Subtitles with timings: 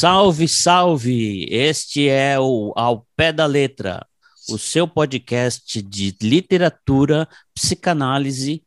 [0.00, 1.46] Salve, salve!
[1.50, 4.06] Este é o Ao Pé da Letra,
[4.48, 8.64] o seu podcast de literatura, psicanálise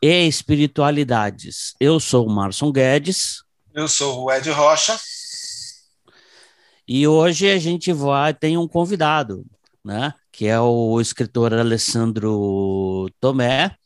[0.00, 1.74] e espiritualidades.
[1.80, 3.42] Eu sou o Marson Guedes.
[3.74, 4.96] Eu sou o Ed Rocha.
[6.86, 9.44] E hoje a gente vai tem um convidado,
[9.84, 10.14] né?
[10.30, 13.76] Que é o escritor Alessandro Tomé.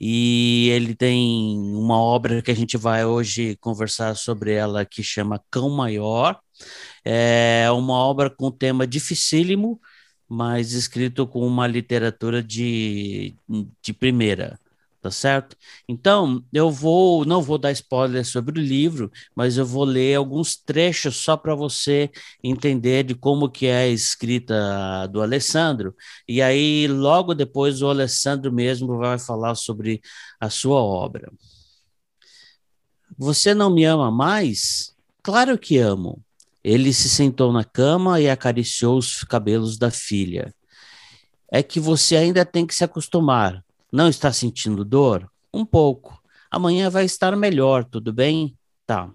[0.00, 5.42] E ele tem uma obra que a gente vai hoje conversar sobre ela que chama
[5.50, 6.40] Cão Maior.
[7.04, 9.80] É uma obra com tema dificílimo,
[10.28, 13.36] mas escrito com uma literatura de,
[13.82, 14.59] de primeira
[15.00, 15.56] tá certo?
[15.88, 20.56] Então, eu vou, não vou dar spoiler sobre o livro, mas eu vou ler alguns
[20.56, 22.10] trechos só para você
[22.42, 25.94] entender de como que é a escrita do Alessandro,
[26.28, 30.00] e aí logo depois o Alessandro mesmo vai falar sobre
[30.38, 31.30] a sua obra.
[33.16, 34.94] Você não me ama mais?
[35.22, 36.22] Claro que amo.
[36.62, 40.54] Ele se sentou na cama e acariciou os cabelos da filha.
[41.50, 43.64] É que você ainda tem que se acostumar.
[43.92, 45.30] Não está sentindo dor?
[45.52, 46.20] Um pouco.
[46.50, 48.56] Amanhã vai estar melhor, tudo bem?
[48.86, 49.12] Tá.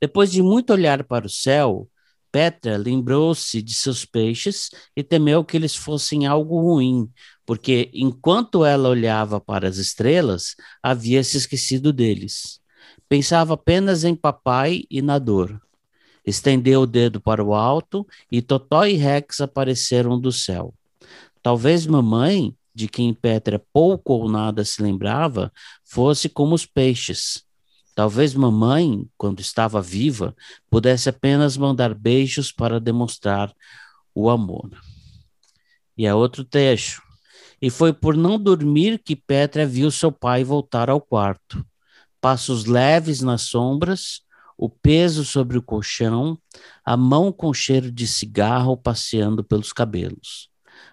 [0.00, 1.88] Depois de muito olhar para o céu,
[2.32, 7.08] Petra lembrou-se de seus peixes e temeu que eles fossem algo ruim,
[7.44, 12.60] porque enquanto ela olhava para as estrelas, havia se esquecido deles.
[13.08, 15.60] Pensava apenas em papai e na dor.
[16.24, 20.74] Estendeu o dedo para o alto e Totó e Rex apareceram do céu.
[21.42, 25.52] Talvez mamãe de quem Petra pouco ou nada se lembrava,
[25.84, 27.44] fosse como os peixes.
[27.94, 30.34] Talvez mamãe, quando estava viva,
[30.70, 33.54] pudesse apenas mandar beijos para demonstrar
[34.14, 34.70] o amor.
[35.96, 37.02] E é outro trecho.
[37.60, 41.64] E foi por não dormir que Petra viu seu pai voltar ao quarto.
[42.20, 44.22] Passos leves nas sombras,
[44.56, 46.38] o peso sobre o colchão,
[46.84, 50.51] a mão com cheiro de cigarro passeando pelos cabelos.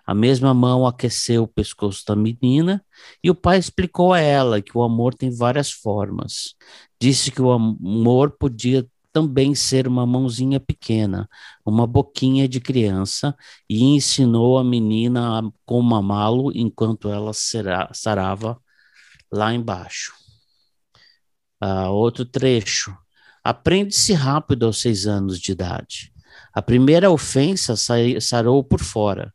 [0.09, 2.84] A mesma mão aqueceu o pescoço da menina
[3.24, 6.56] e o pai explicou a ela que o amor tem várias formas.
[7.00, 11.30] Disse que o amor podia também ser uma mãozinha pequena,
[11.64, 13.36] uma boquinha de criança,
[13.70, 17.31] e ensinou a menina a como amá-lo enquanto ela
[17.94, 18.59] sarava
[19.31, 20.12] lá embaixo.
[21.62, 22.97] Ah, outro trecho.
[23.44, 26.12] Aprende-se rápido aos seis anos de idade.
[26.52, 27.76] A primeira ofensa
[28.20, 29.31] sarou por fora.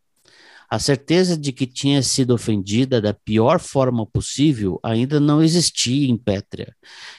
[0.74, 6.16] A certeza de que tinha sido ofendida da pior forma possível ainda não existia em
[6.16, 6.74] Pétrea,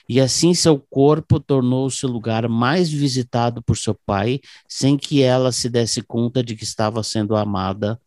[0.10, 5.54] e assim seu corpo tornou-se o lugar mais visitado por seu pai, sem que ela
[5.54, 7.98] se desse conta de que estava sendo amada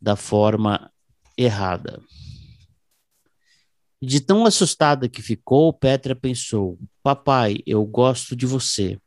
[0.00, 0.90] da forma
[1.36, 2.00] errada.
[4.00, 8.98] De tão assustada que ficou, Petra pensou: Papai, eu gosto de você.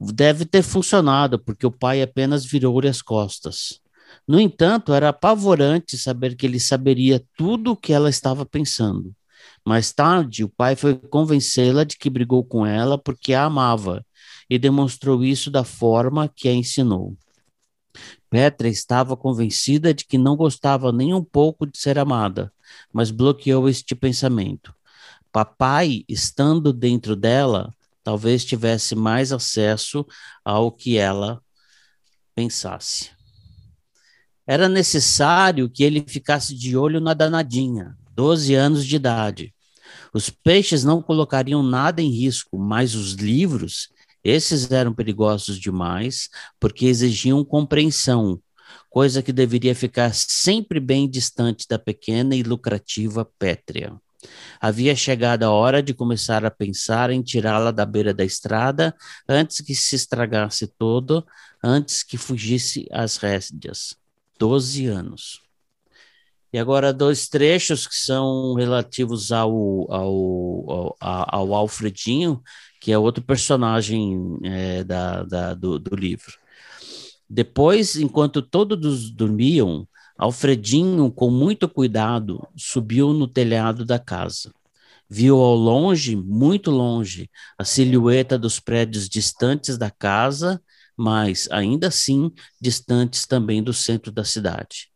[0.00, 3.83] Deve ter funcionado, porque o pai apenas virou-lhe as costas.
[4.26, 9.14] No entanto, era apavorante saber que ele saberia tudo o que ela estava pensando.
[9.64, 14.04] Mais tarde, o pai foi convencê-la de que brigou com ela porque a amava
[14.48, 17.16] e demonstrou isso da forma que a ensinou.
[18.28, 22.52] Petra estava convencida de que não gostava nem um pouco de ser amada,
[22.92, 24.74] mas bloqueou este pensamento.
[25.32, 27.72] Papai, estando dentro dela,
[28.02, 30.06] talvez tivesse mais acesso
[30.44, 31.40] ao que ela
[32.34, 33.13] pensasse.
[34.46, 39.54] Era necessário que ele ficasse de olho na danadinha, 12 anos de idade.
[40.12, 43.88] Os peixes não colocariam nada em risco, mas os livros,
[44.22, 46.28] esses eram perigosos demais,
[46.60, 48.38] porque exigiam compreensão,
[48.90, 53.96] coisa que deveria ficar sempre bem distante da pequena e lucrativa Pétrea.
[54.60, 58.94] Havia chegado a hora de começar a pensar em tirá-la da beira da estrada
[59.28, 61.26] antes que se estragasse todo,
[61.62, 64.03] antes que fugisse às rédeas.
[64.38, 65.40] 12 anos.
[66.52, 69.50] E agora dois trechos que são relativos ao,
[69.92, 72.40] ao, ao, ao Alfredinho,
[72.80, 76.38] que é outro personagem é, da, da do, do livro.
[77.28, 84.52] Depois, enquanto todos dormiam, Alfredinho, com muito cuidado, subiu no telhado da casa.
[85.10, 87.28] Viu ao longe, muito longe,
[87.58, 90.62] a silhueta dos prédios distantes da casa
[90.96, 92.30] mas ainda assim
[92.60, 94.88] distantes também do centro da cidade.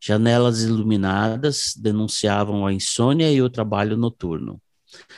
[0.00, 4.60] Janelas iluminadas denunciavam a insônia e o trabalho noturno.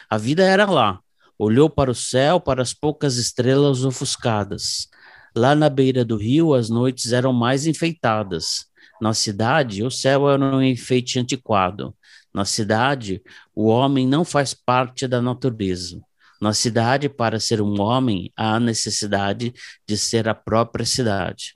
[0.09, 1.01] A vida era lá.
[1.39, 4.89] Olhou para o céu, para as poucas estrelas ofuscadas.
[5.35, 8.67] Lá na beira do rio, as noites eram mais enfeitadas.
[9.01, 11.95] Na cidade, o céu era um enfeite antiquado.
[12.33, 13.23] Na cidade,
[13.55, 16.01] o homem não faz parte da natureza.
[16.41, 19.55] Na cidade, para ser um homem, há necessidade
[19.87, 21.55] de ser a própria cidade.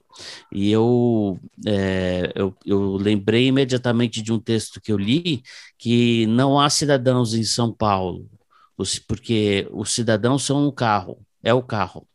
[0.51, 5.43] E eu, é, eu, eu lembrei imediatamente de um texto que eu li,
[5.77, 8.29] que não há cidadãos em São Paulo,
[9.07, 12.07] porque os cidadãos são um carro, é o carro.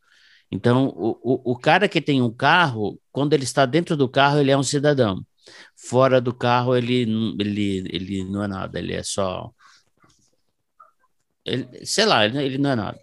[0.51, 4.39] Então, o, o, o cara que tem um carro, quando ele está dentro do carro,
[4.39, 5.25] ele é um cidadão.
[5.77, 7.03] Fora do carro, ele,
[7.39, 9.51] ele, ele não é nada, ele é só.
[11.47, 13.01] Ele, sei lá, ele, ele não é nada.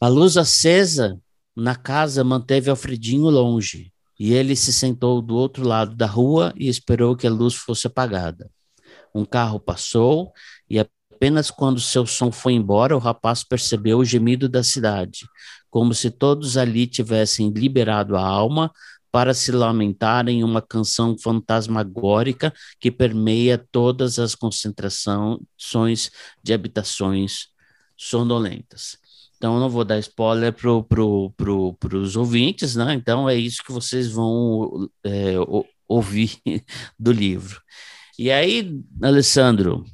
[0.00, 1.20] A luz acesa
[1.54, 6.68] na casa manteve Alfredinho longe, e ele se sentou do outro lado da rua e
[6.68, 8.50] esperou que a luz fosse apagada.
[9.14, 10.32] Um carro passou
[10.68, 15.26] e apenas quando seu som foi embora, o rapaz percebeu o gemido da cidade,
[15.70, 18.70] como se todos ali tivessem liberado a alma
[19.14, 26.10] para se lamentar em uma canção fantasmagórica que permeia todas as concentrações
[26.42, 27.46] de habitações
[27.96, 28.98] sonolentas.
[29.36, 32.92] Então, eu não vou dar spoiler para pro, pro, os ouvintes, né?
[32.92, 35.34] Então, é isso que vocês vão é,
[35.86, 36.36] ouvir
[36.98, 37.62] do livro.
[38.18, 39.84] E aí, Alessandro,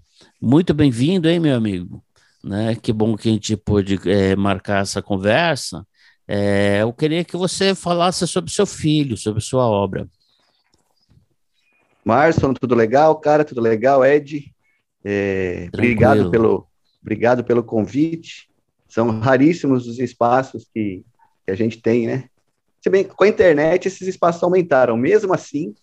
[0.40, 2.02] muito bem-vindo, hein, meu amigo?
[2.42, 2.74] Né?
[2.74, 5.86] Que bom que a gente pôde é, marcar essa conversa.
[6.32, 10.08] É, eu queria que você falasse sobre seu filho, sobre sua obra.
[12.04, 13.44] Márcio, tudo legal, cara?
[13.44, 14.54] Tudo legal, Ed?
[15.04, 16.68] É, obrigado pelo,
[17.02, 18.48] obrigado pelo convite.
[18.86, 21.04] São raríssimos os espaços que,
[21.44, 22.28] que a gente tem, né?
[22.80, 24.96] Se bem com a internet esses espaços aumentaram.
[24.96, 25.74] Mesmo assim,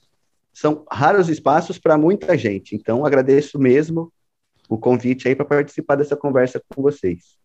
[0.54, 2.74] são raros espaços para muita gente.
[2.74, 4.14] Então, agradeço mesmo
[4.70, 7.38] o convite aí para participar dessa conversa com vocês.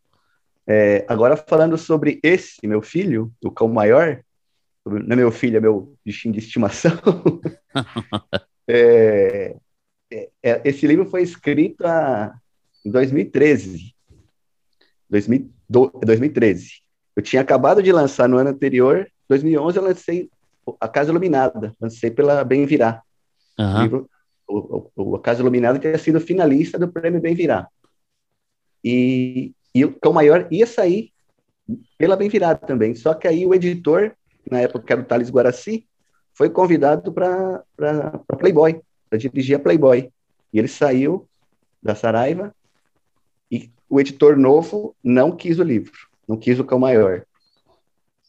[0.66, 4.22] É, agora, falando sobre esse meu filho, o cão maior,
[4.84, 6.92] não é meu filho, é meu bichinho de estimação.
[8.68, 9.56] é,
[10.10, 12.34] é, é, esse livro foi escrito a,
[12.84, 13.94] em 2013.
[15.08, 16.82] 2013.
[17.14, 20.30] Eu tinha acabado de lançar no ano anterior, 2011, eu lancei
[20.80, 23.02] A Casa Iluminada, lancei pela Bem Virar.
[23.58, 23.82] Uhum.
[23.82, 24.10] Livro,
[24.48, 27.68] o, o, a Casa Iluminada tinha sido finalista do prêmio Bem Virar.
[28.82, 31.12] E e o Cão Maior ia sair
[31.96, 32.94] pela Bem Virada também.
[32.94, 34.12] Só que aí o editor,
[34.50, 35.86] na época que era o Thales Guaraci,
[36.34, 37.64] foi convidado para
[38.38, 40.10] Playboy, para dirigir a Playboy.
[40.52, 41.28] E ele saiu
[41.82, 42.54] da Saraiva
[43.50, 45.92] e o editor novo não quis o livro,
[46.28, 47.24] não quis o Cão Maior.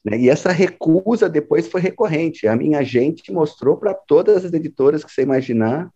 [0.04, 0.18] Né?
[0.19, 2.48] E essa recusa depois foi recorrente.
[2.48, 5.90] A minha agente mostrou para todas as editoras que você imaginar,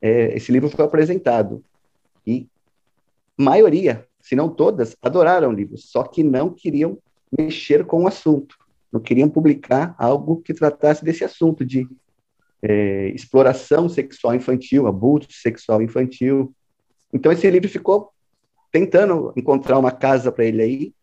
[0.00, 1.62] é, esse livro foi apresentado.
[2.26, 2.48] E
[3.36, 6.98] maioria se não todas, adoraram o livro, só que não queriam
[7.36, 8.56] mexer com o assunto,
[8.92, 11.88] não queriam publicar algo que tratasse desse assunto de
[12.62, 16.54] é, exploração sexual infantil, abuso sexual infantil.
[17.12, 18.12] Então esse livro ficou
[18.72, 20.94] tentando encontrar uma casa para ele aí,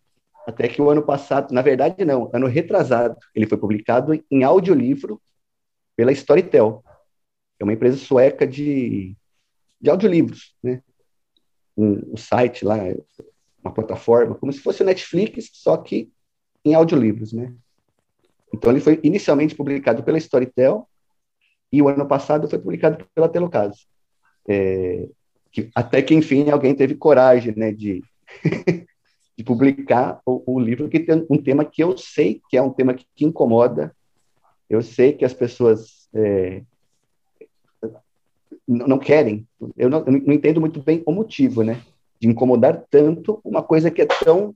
[0.47, 5.19] até que o ano passado, na verdade não, ano retrasado, ele foi publicado em audiolivro
[5.95, 6.83] pela Storytel,
[7.59, 9.15] é uma empresa sueca de,
[9.79, 10.81] de audiolivros, né?
[11.77, 12.77] Um, um site lá,
[13.63, 16.09] uma plataforma, como se fosse o Netflix, só que
[16.63, 17.53] em audiolivros, né?
[18.53, 20.87] Então ele foi inicialmente publicado pela Storytel
[21.71, 23.81] e o ano passado foi publicado pela Telocase.
[24.47, 25.07] É,
[25.51, 28.03] que, até que enfim alguém teve coragem, né, de
[29.37, 32.71] de publicar o, o, livro que tem um tema que eu sei que é um
[32.71, 33.93] tema que, que incomoda,
[34.69, 36.63] eu sei que as pessoas é,
[38.67, 39.47] não querem.
[39.77, 41.81] Eu não, eu não, entendo muito bem o motivo, né?
[42.19, 44.55] De incomodar tanto uma coisa que é tão,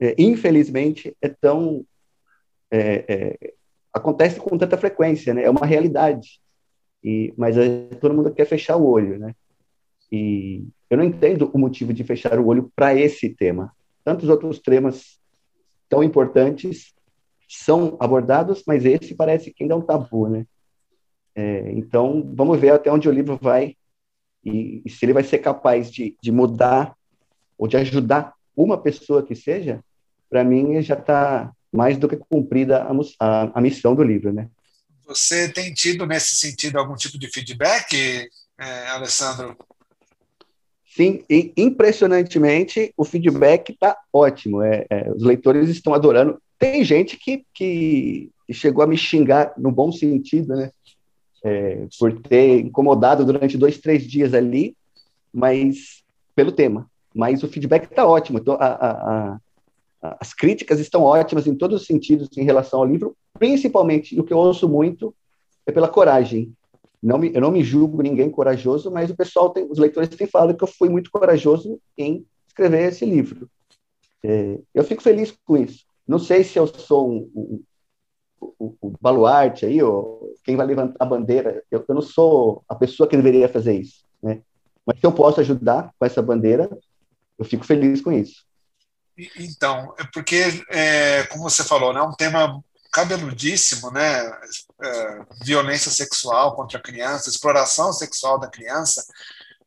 [0.00, 1.84] é, infelizmente, é tão.
[2.70, 3.54] É, é,
[3.92, 5.44] acontece com tanta frequência, né?
[5.44, 6.40] É uma realidade.
[7.02, 7.56] E, mas
[8.00, 9.34] todo mundo quer fechar o olho, né?
[10.12, 13.72] E eu não entendo o motivo de fechar o olho para esse tema.
[14.04, 15.18] Tantos outros temas
[15.88, 16.94] tão importantes
[17.48, 20.46] são abordados, mas esse parece que ainda é um tabu, né?
[21.34, 23.76] É, então, vamos ver até onde o livro vai
[24.44, 26.94] e, e se ele vai ser capaz de, de, mudar
[27.56, 29.80] ou de ajudar uma pessoa que seja,
[30.28, 34.48] para mim já está mais do que cumprida a, a, a, missão do livro, né?
[35.06, 39.56] Você tem tido nesse sentido algum tipo de feedback, é, Alessandro?
[40.94, 44.62] Sim, e impressionantemente o feedback está ótimo.
[44.62, 46.40] É, é, os leitores estão adorando.
[46.58, 50.70] Tem gente que, que chegou a me xingar no bom sentido, né?
[51.44, 54.76] É, por ter incomodado durante dois, três dias ali,
[55.32, 56.02] mas
[56.34, 56.88] pelo tema.
[57.14, 58.38] Mas o feedback está ótimo.
[58.38, 59.38] Então, a, a,
[60.02, 64.24] a, as críticas estão ótimas em todos os sentidos em relação ao livro, principalmente o
[64.24, 65.14] que eu ouço muito
[65.66, 66.52] é pela coragem.
[67.02, 70.26] Não me, eu não me julgo ninguém corajoso, mas o pessoal tem, os leitores têm
[70.26, 73.48] falado que eu fui muito corajoso em escrever esse livro.
[74.22, 75.84] É, eu fico feliz com isso.
[76.06, 77.62] Não sei se eu sou um, um,
[78.40, 81.62] um, um baluarte aí, ou quem vai levantar a bandeira.
[81.70, 84.40] Eu, eu, não sou a pessoa que deveria fazer isso, né?
[84.86, 86.68] Mas se eu posso ajudar com essa bandeira,
[87.38, 88.44] eu fico feliz com isso.
[89.38, 94.24] Então, é porque, é, como você falou, né, é um tema cabeludíssimo, né?
[94.82, 99.04] É, violência sexual contra a criança, exploração sexual da criança.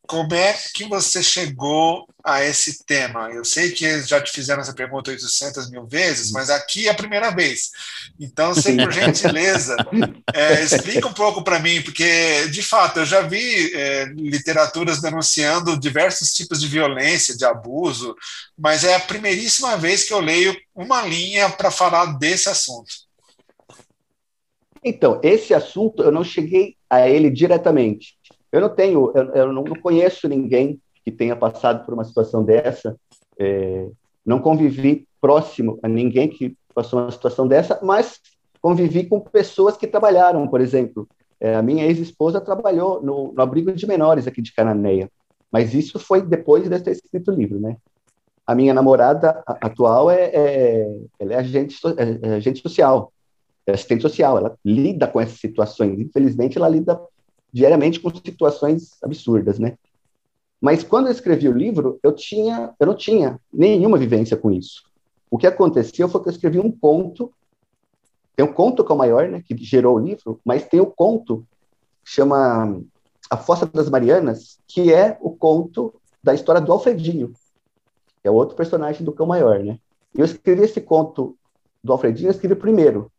[0.05, 3.29] Como é que você chegou a esse tema?
[3.31, 6.95] Eu sei que já te fizeram essa pergunta 800 mil vezes, mas aqui é a
[6.95, 7.71] primeira vez.
[8.19, 9.75] Então, se por gentileza,
[10.35, 15.79] é, explica um pouco para mim, porque, de fato, eu já vi é, literaturas denunciando
[15.79, 18.13] diversos tipos de violência, de abuso,
[18.57, 22.91] mas é a primeiríssima vez que eu leio uma linha para falar desse assunto.
[24.83, 28.17] Então, esse assunto eu não cheguei a ele diretamente.
[28.53, 32.95] Eu não tenho, eu, eu não conheço ninguém que tenha passado por uma situação dessa.
[33.39, 33.87] É,
[34.23, 38.21] não convivi próximo a ninguém que passou uma situação dessa, mas
[38.61, 41.07] convivi com pessoas que trabalharam, por exemplo.
[41.39, 45.09] É, a minha ex-esposa trabalhou no, no, abrigo de menores aqui de Cananéia,
[45.51, 47.77] mas isso foi depois de ter escrito o livro, né?
[48.45, 53.11] A minha namorada atual é, é ela é agente, é, é agente social,
[53.65, 55.99] é assistente social, ela lida com essas situações.
[55.99, 57.01] Infelizmente, ela lida
[57.53, 59.77] diariamente com situações absurdas, né?
[60.59, 64.83] Mas quando eu escrevi o livro, eu tinha, eu não tinha nenhuma vivência com isso.
[65.29, 67.31] O que aconteceu foi que eu escrevi um conto.
[68.35, 70.87] Tem um conto que é o maior, né, que gerou o livro, mas tem o
[70.87, 71.45] conto
[72.03, 72.81] que chama
[73.29, 75.93] A Fossa das Marianas, que é o conto
[76.23, 77.33] da história do Alfredinho,
[78.21, 79.77] que é outro personagem do Cão Maior, né?
[80.15, 81.35] Eu escrevi esse conto
[81.83, 83.11] do Alfredinho, eu escrevi primeiro.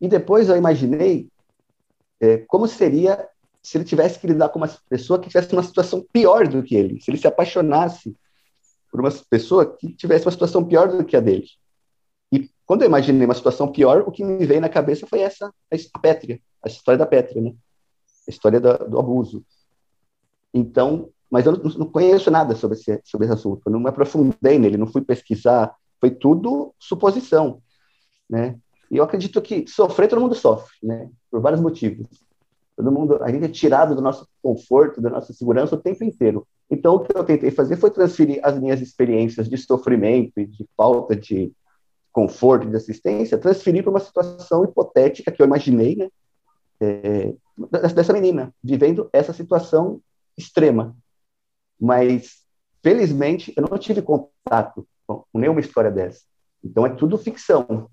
[0.00, 1.28] E depois eu imaginei
[2.20, 3.28] é, como seria
[3.68, 6.74] se ele tivesse que lidar com uma pessoa que tivesse uma situação pior do que
[6.74, 8.16] ele, se ele se apaixonasse
[8.90, 11.46] por uma pessoa que tivesse uma situação pior do que a dele.
[12.32, 15.52] E quando eu imaginei uma situação pior, o que me veio na cabeça foi essa,
[15.92, 17.54] a Pétria, a história da Pétria, né?
[18.26, 19.44] A história do, do abuso.
[20.54, 23.90] Então, mas eu não, não, conheço nada sobre esse, sobre esse assunto, eu não me
[23.90, 27.60] aprofundei nele, não fui pesquisar, foi tudo suposição,
[28.30, 28.58] né?
[28.90, 31.10] E eu acredito que sofrer todo mundo sofre, né?
[31.30, 32.06] Por vários motivos.
[32.78, 36.46] Todo mundo, a gente é tirado do nosso conforto, da nossa segurança o tempo inteiro.
[36.70, 40.64] Então, o que eu tentei fazer foi transferir as minhas experiências de sofrimento e de
[40.76, 41.52] falta de
[42.12, 46.08] conforto, de assistência, transferir para uma situação hipotética que eu imaginei, né?
[46.80, 47.34] É,
[47.92, 50.00] dessa menina, vivendo essa situação
[50.36, 50.96] extrema.
[51.80, 52.44] Mas,
[52.80, 56.20] felizmente, eu não tive contato com nenhuma história dessa.
[56.62, 57.90] Então, é tudo ficção.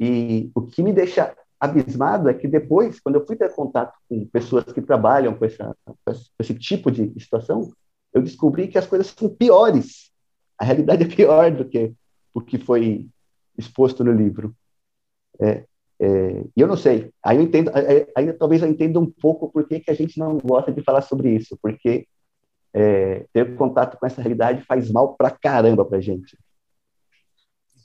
[0.00, 4.26] E o que me deixa abismado é que depois, quando eu fui ter contato com
[4.26, 7.72] pessoas que trabalham com, essa, com esse tipo de situação,
[8.12, 10.10] eu descobri que as coisas são piores.
[10.58, 11.92] A realidade é pior do que
[12.32, 13.06] o que foi
[13.56, 14.54] exposto no livro.
[15.40, 15.64] É,
[15.98, 17.70] é, e eu não sei, aí eu entendo,
[18.14, 21.00] aí, talvez eu entenda um pouco por que, que a gente não gosta de falar
[21.00, 22.06] sobre isso, porque
[22.74, 26.36] é, ter contato com essa realidade faz mal pra caramba pra gente.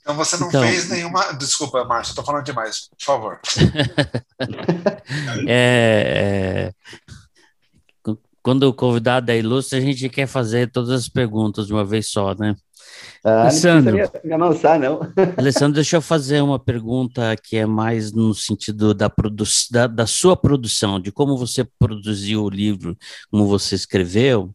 [0.02, 1.32] Então você não então, fez nenhuma.
[1.34, 3.40] Desculpa, Márcio, estou falando demais, por favor.
[5.48, 11.72] é, é, quando o convidado é ilustre, a gente quer fazer todas as perguntas de
[11.72, 12.56] uma vez só, né?
[13.24, 15.00] Ah, Alessandro, não me amansar, não.
[15.38, 20.06] Alessandro, deixa eu fazer uma pergunta que é mais no sentido da, produ da, da
[20.06, 22.98] sua produção, de como você produziu o livro,
[23.30, 24.52] como você escreveu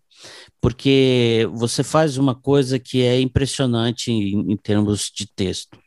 [0.61, 5.77] porque você faz uma coisa que é impressionante em, em termos de texto,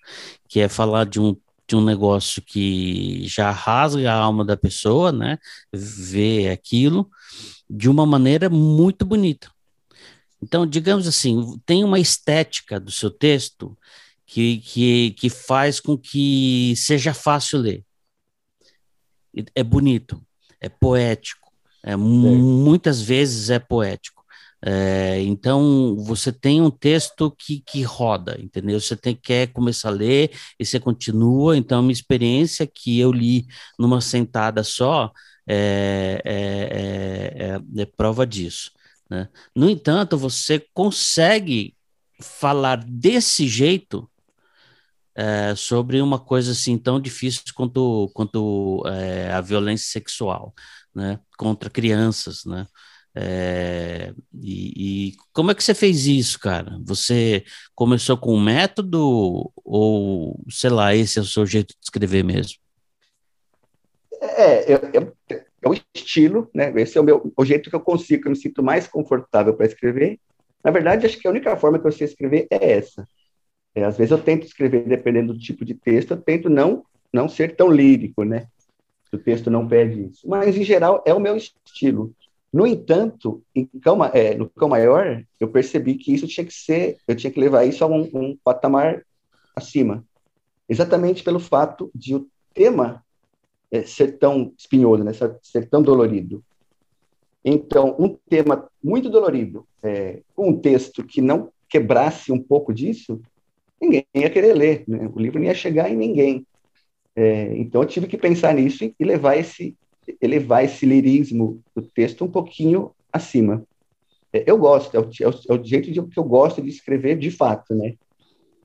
[0.48, 1.36] que é falar de um
[1.70, 5.38] de um negócio que já rasga a alma da pessoa, né?
[5.72, 7.08] Ver aquilo
[7.70, 9.48] de uma maneira muito bonita.
[10.42, 13.78] Então, digamos assim, tem uma estética do seu texto
[14.26, 17.84] que, que, que faz com que seja fácil ler.
[19.54, 20.20] É bonito,
[20.60, 21.52] é poético,
[21.84, 24.19] é, muitas vezes é poético.
[24.62, 28.78] É, então, você tem um texto que, que roda, entendeu?
[28.78, 31.56] Você tem, quer começar a ler e você continua.
[31.56, 33.46] Então, a minha experiência que eu li
[33.78, 35.10] numa sentada só
[35.48, 38.70] é, é, é, é prova disso.
[39.08, 39.28] Né?
[39.56, 41.74] No entanto, você consegue
[42.20, 44.08] falar desse jeito
[45.14, 50.54] é, sobre uma coisa assim tão difícil quanto, quanto é, a violência sexual,
[50.94, 51.18] né?
[51.36, 52.66] Contra crianças, né?
[53.14, 56.78] É, e, e, como é que você fez isso, cara?
[56.84, 62.22] Você começou com um método ou, sei lá, esse é o seu jeito de escrever
[62.22, 62.58] mesmo?
[64.20, 65.12] É, é,
[65.62, 66.72] é o estilo, né?
[66.76, 69.54] Esse é o meu o jeito que eu consigo, que eu me sinto mais confortável
[69.54, 70.18] para escrever.
[70.62, 73.06] Na verdade, acho que a única forma que eu sei escrever é essa.
[73.74, 77.28] É, às vezes eu tento escrever, dependendo do tipo de texto, eu tento não, não
[77.28, 78.46] ser tão lírico, né?
[79.12, 80.28] O texto não pede isso.
[80.28, 82.14] Mas, em geral, é o meu estilo.
[82.52, 83.42] No entanto,
[83.80, 87.38] Cão, é, no Cão Maior, eu percebi que isso tinha que ser, eu tinha que
[87.38, 89.04] levar isso a um, um patamar
[89.54, 90.04] acima.
[90.68, 93.04] Exatamente pelo fato de o tema
[93.70, 95.12] é, ser tão espinhoso, né?
[95.42, 96.44] ser tão dolorido.
[97.44, 103.20] Então, um tema muito dolorido, é, um texto que não quebrasse um pouco disso,
[103.80, 105.08] ninguém ia querer ler, né?
[105.12, 106.46] o livro não ia chegar em ninguém.
[107.16, 109.76] É, então, eu tive que pensar nisso e levar esse,
[110.20, 113.64] elevar esse lirismo do texto um pouquinho acima.
[114.32, 116.68] É, eu gosto, é o, é o, é o jeito de, que eu gosto de
[116.68, 117.94] escrever de fato, né?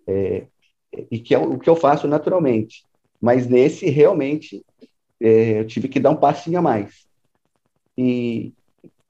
[0.07, 0.45] É,
[1.11, 2.85] e que é o que eu faço naturalmente.
[3.19, 4.63] Mas nesse, realmente,
[5.19, 7.05] é, eu tive que dar um passinho a mais.
[7.97, 8.53] E,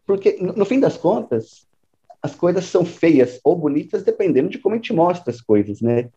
[0.06, 1.68] porque, no fim das contas,
[2.22, 6.10] as coisas são feias ou bonitas dependendo de como a gente mostra as coisas, né?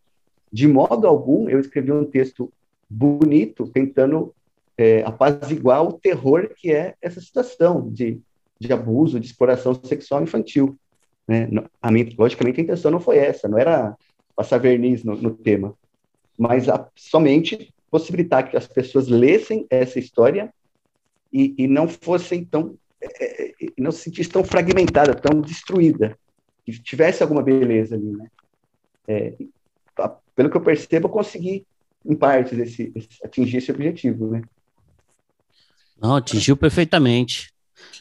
[0.50, 2.50] De modo algum, eu escrevi um texto
[2.88, 4.34] bonito, tentando
[4.78, 8.20] é, apaziguar o terror que é essa situação de,
[8.60, 10.78] de abuso, de exploração sexual infantil.
[11.26, 11.48] Né?
[11.82, 13.96] A minha, logicamente, a intenção não foi essa, não era
[14.36, 15.74] passar verniz no, no tema,
[16.38, 20.54] mas a, somente possibilitar que as pessoas lessem essa história
[21.32, 26.18] e, e não fossem tão é, é, não se sentisse tão fragmentada, tão destruída,
[26.64, 28.30] que tivesse alguma beleza ali, né?
[29.06, 29.34] É,
[30.34, 31.66] pelo que eu percebo, eu consegui,
[32.04, 34.42] em partes, esse, esse, atingir esse objetivo, né?
[36.00, 37.52] Não, atingiu perfeitamente.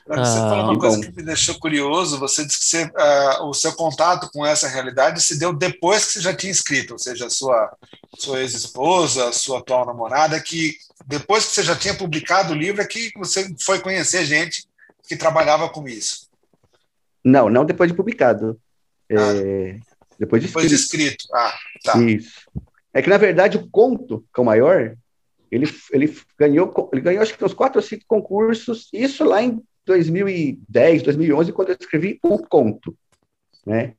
[0.08, 1.04] Você ah, falou uma coisa bom.
[1.04, 2.18] que me deixou curioso.
[2.20, 6.14] Você disse que você, uh, o seu contato com essa realidade se deu depois que
[6.14, 7.76] você já tinha escrito, ou seja, a sua,
[8.18, 12.86] sua ex-esposa, sua atual namorada, que depois que você já tinha publicado o livro é
[12.86, 14.66] que você foi conhecer gente
[15.08, 16.28] que trabalhava com isso.
[17.24, 18.58] Não, não depois de publicado.
[19.12, 19.80] Ah, é,
[20.18, 20.70] depois de depois escrito.
[20.70, 21.26] De escrito.
[21.34, 22.02] Ah, tá.
[22.02, 22.32] Isso.
[22.94, 24.96] É que, na verdade, o conto, que é o maior,
[25.52, 29.62] ele, ele ganhou, ele ganhou acho que uns quatro ou cinco concursos, isso lá em
[29.86, 32.96] 2010, 2011, quando eu escrevi o conto,
[33.66, 33.94] né?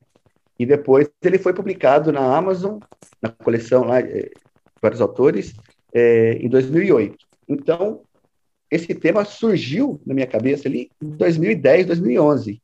[0.58, 2.78] E depois ele foi publicado na Amazon,
[3.22, 4.30] na coleção lá, é,
[4.82, 5.54] vários autores,
[5.92, 7.16] é, em 2008.
[7.48, 8.02] Então,
[8.70, 12.60] esse tema surgiu na minha cabeça ali em 2010, 2011.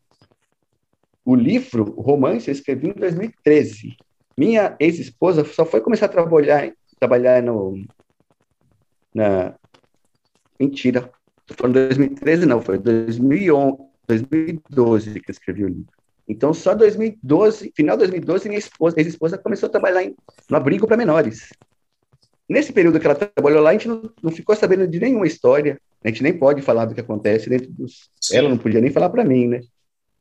[1.24, 3.96] O livro, o romance, eu escrevi em 2013.
[4.36, 7.82] Minha ex-esposa só foi começar a trabalhar, trabalhar no,
[9.14, 9.54] na...
[10.58, 15.92] Mentira, estou falando 2013, não, foi 2011, 2012 que eu escrevi o livro.
[16.28, 20.16] Então, só 2012, final de 2012, minha esposa, ex-esposa começou a trabalhar em,
[20.48, 21.50] no abrigo para menores.
[22.48, 25.78] Nesse período que ela trabalhou lá, a gente não, não, ficou sabendo de nenhuma história,
[26.02, 28.10] a gente nem pode falar do que acontece dentro dos.
[28.20, 28.36] Sim.
[28.36, 29.60] Ela não podia nem falar para mim, né?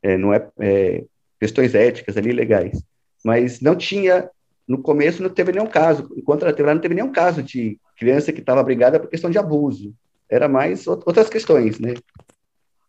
[0.01, 1.03] É, não é, é,
[1.39, 2.81] questões éticas ali legais.
[3.23, 4.29] Mas não tinha,
[4.67, 7.79] no começo não teve nenhum caso, enquanto ela teve lá, não teve nenhum caso de
[8.03, 9.93] criança que estava brigada por questão de abuso.
[10.29, 11.93] Era mais outras questões, né?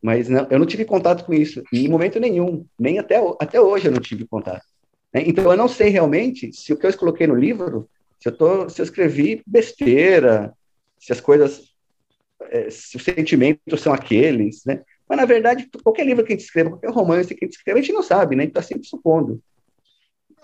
[0.02, 3.86] Mas não, eu não tive contato com isso, em momento nenhum, nem até, até hoje
[3.86, 4.66] eu não tive contato.
[5.12, 5.22] Né?
[5.26, 7.88] Então eu não sei realmente se o que eu coloquei no livro,
[8.20, 10.52] se eu, tô, se eu escrevi besteira,
[10.98, 11.74] se as coisas
[12.50, 14.82] é, se os sentimentos são aqueles, né?
[15.08, 17.78] Mas, na verdade, qualquer livro que a gente escreva, qualquer romance que a gente escreva,
[17.78, 18.42] a gente não sabe, né?
[18.42, 19.40] A gente está sempre supondo.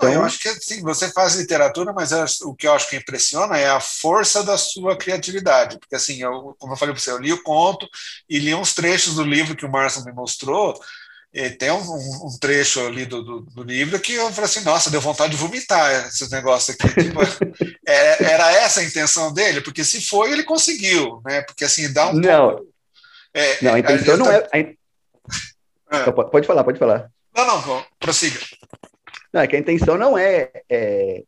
[0.01, 0.13] Então...
[0.13, 2.11] Eu acho que sim, você faz literatura, mas
[2.41, 5.79] o que eu acho que impressiona é a força da sua criatividade.
[5.79, 7.87] Porque, assim, eu, como eu falei para você, eu li o conto
[8.29, 10.75] e li uns trechos do livro que o Márcio me mostrou,
[11.59, 15.01] tem um, um, trecho ali do, do, do, livro que eu falei assim, nossa, deu
[15.01, 16.89] vontade de vomitar esses negócios aqui.
[17.05, 17.21] Tipo,
[17.87, 19.61] é, era essa a intenção dele?
[19.61, 21.43] Porque se foi, ele conseguiu, né?
[21.43, 22.65] Porque assim, dá um Não,
[23.33, 24.49] é, não a intenção não tá...
[24.55, 24.75] é...
[25.89, 26.13] A...
[26.13, 27.11] Pode falar, pode falar.
[27.37, 28.39] Não, não, prossiga.
[29.33, 31.23] Não, é que a intenção não é, é...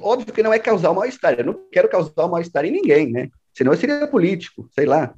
[0.00, 1.34] Óbvio que não é causar mal-estar.
[1.38, 3.28] Eu não quero causar mal-estar em ninguém, né?
[3.54, 5.14] Senão eu seria político, sei lá.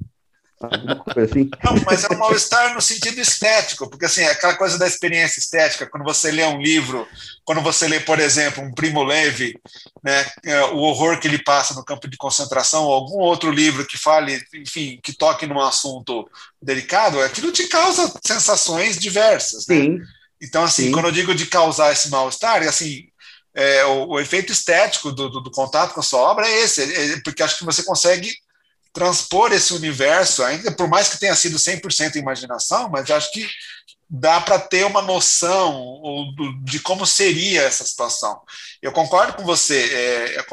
[0.61, 1.49] Assim.
[1.63, 5.39] Não, mas é um mal-estar no sentido estético, porque assim, é aquela coisa da experiência
[5.39, 7.07] estética, quando você lê um livro,
[7.45, 9.57] quando você lê, por exemplo, um Primo Levi,
[10.03, 13.85] né, é, o horror que ele passa no campo de concentração, ou algum outro livro
[13.85, 16.29] que fale, enfim, que toque num assunto
[16.61, 19.65] delicado, aquilo te causa sensações diversas.
[19.67, 19.75] Né?
[20.41, 20.91] Então, assim, Sim.
[20.91, 23.09] quando eu digo de causar esse mal-estar, assim,
[23.53, 26.81] é, o, o, efeito estético do, do, do, contato com a sua obra é esse,
[26.81, 28.33] é, é porque acho que você consegue
[28.93, 33.47] transpor esse universo, ainda por mais que tenha sido 100% imaginação, mas acho que
[34.09, 38.41] dá para ter uma noção de como seria essa situação.
[38.81, 39.89] Eu concordo com você.
[39.93, 40.45] É,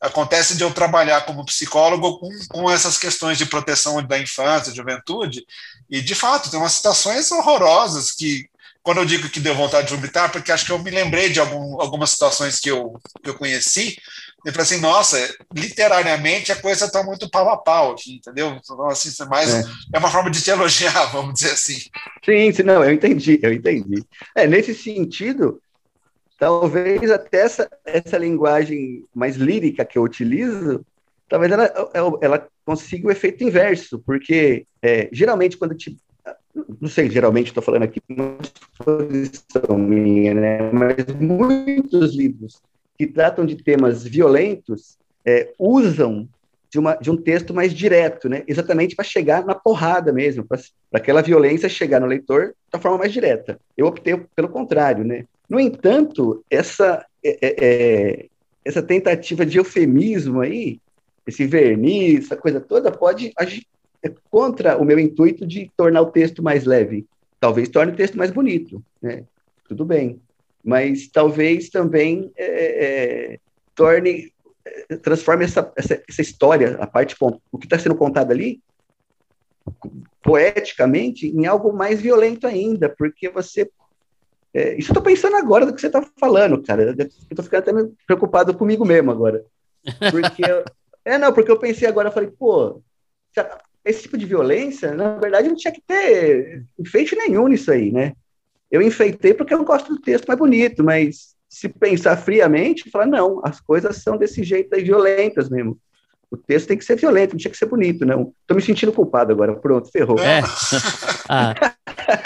[0.00, 5.46] acontece de eu trabalhar como psicólogo com, com essas questões de proteção da infância, juventude,
[5.88, 8.46] e de fato tem umas situações horrorosas que
[8.84, 11.40] quando eu digo que deu vontade de vomitar, porque acho que eu me lembrei de
[11.40, 13.96] algum, algumas situações que eu, que eu conheci,
[14.44, 18.60] e falei assim, nossa, literariamente a coisa está muito pau a pau aqui, entendeu?
[18.62, 19.64] Então, assim, é, mais, é.
[19.94, 21.78] é uma forma de te elogiar, vamos dizer assim.
[22.22, 24.04] Sim, sim, não, eu entendi, eu entendi.
[24.36, 25.62] É, nesse sentido,
[26.38, 30.84] talvez até essa, essa linguagem mais lírica que eu utilizo,
[31.26, 31.72] talvez ela,
[32.20, 35.96] ela consiga o efeito inverso, porque é, geralmente quando te
[36.80, 40.70] não sei, geralmente estou falando aqui uma exposição minha, né?
[40.72, 42.62] mas muitos livros
[42.96, 46.28] que tratam de temas violentos é, usam
[46.70, 48.44] de, uma, de um texto mais direto, né?
[48.46, 50.60] exatamente para chegar na porrada mesmo, para
[50.92, 53.58] aquela violência chegar no leitor da forma mais direta.
[53.76, 55.04] Eu optei pelo contrário.
[55.04, 55.26] Né?
[55.48, 58.26] No entanto, essa, é, é, é
[58.64, 60.80] essa tentativa de eufemismo aí,
[61.26, 63.66] esse verniz, essa coisa toda, pode agir
[64.04, 67.06] é contra o meu intuito de tornar o texto mais leve.
[67.40, 69.24] Talvez torne o texto mais bonito, né?
[69.66, 70.20] Tudo bem.
[70.62, 72.44] Mas talvez também é,
[72.84, 73.38] é,
[73.74, 74.32] torne,
[74.64, 78.60] é, transforme essa, essa, essa, história, a parte, o que está sendo contado ali,
[80.22, 83.70] poeticamente, em algo mais violento ainda, porque você
[84.52, 86.94] é, isso eu tô pensando agora do que você tá falando, cara.
[86.94, 87.72] Eu tô ficando até
[88.06, 89.44] preocupado comigo mesmo agora.
[90.12, 90.42] Porque.
[91.04, 92.80] é, não, porque eu pensei agora, eu falei, pô,
[93.84, 98.14] esse tipo de violência, na verdade, não tinha que ter enfeite nenhum nisso aí, né?
[98.70, 103.40] Eu enfeitei porque eu gosto do texto mais bonito, mas se pensar friamente, falar, não,
[103.44, 105.78] as coisas são desse jeito aí, violentas mesmo.
[106.30, 108.32] O texto tem que ser violento, não tinha que ser bonito, não.
[108.46, 110.18] Tô me sentindo culpado agora, pronto, ferrou.
[110.18, 110.42] É.
[111.28, 111.54] ah,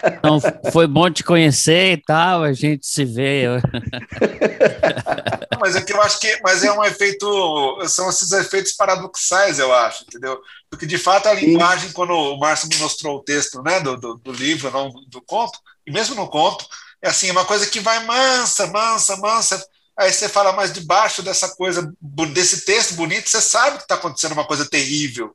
[0.07, 0.41] então,
[0.73, 3.45] foi bom te conhecer e tal, a gente se vê.
[5.61, 9.73] mas é que eu acho que mas é um efeito, são esses efeitos paradoxais, eu
[9.73, 10.41] acho, entendeu?
[10.71, 11.95] Porque de fato a linguagem, Sim.
[11.95, 15.59] quando o Márcio me mostrou o texto né, do, do, do livro, não do conto,
[15.87, 16.67] e mesmo no conto,
[17.03, 19.65] é assim, uma coisa que vai mansa, mansa, mansa.
[19.99, 21.93] Aí você fala mais debaixo dessa coisa,
[22.33, 25.35] desse texto bonito, você sabe que está acontecendo uma coisa terrível.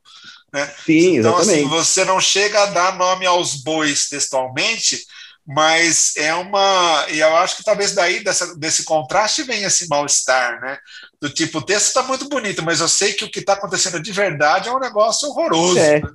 [0.50, 0.72] Né?
[0.86, 1.66] Sim, então, assim, exatamente.
[1.66, 5.04] assim, você não chega a dar nome aos bois textualmente,
[5.46, 7.06] mas é uma.
[7.10, 10.78] E eu acho que talvez daí dessa, desse contraste venha esse mal-estar, né?
[11.20, 14.00] Do tipo, o texto está muito bonito, mas eu sei que o que está acontecendo
[14.00, 15.78] de verdade é um negócio horroroso.
[15.78, 16.08] É, né?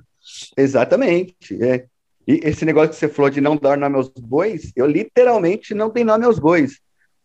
[0.56, 1.36] exatamente.
[1.62, 1.84] É.
[2.26, 5.88] E esse negócio que você falou de não dar nome aos bois, eu literalmente não
[5.88, 6.80] tenho nome aos bois.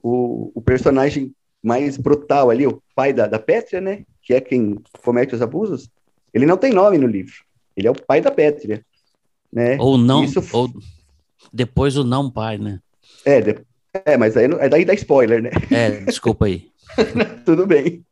[0.08, 4.04] O, o personagem mais brutal ali, o pai da, da Pétria, né?
[4.22, 5.89] Que é quem comete os abusos,
[6.32, 7.34] ele não tem nome no livro.
[7.76, 8.86] Ele é o pai da Pétria.
[9.52, 9.78] Né?
[9.80, 10.44] Ou não, Isso...
[10.54, 10.70] ou
[11.52, 12.80] depois o não pai, né?
[13.26, 13.58] É, de...
[14.06, 15.50] é mas aí, é daí dá spoiler, né?
[15.72, 16.70] É, desculpa aí.
[17.44, 18.06] Tudo bem.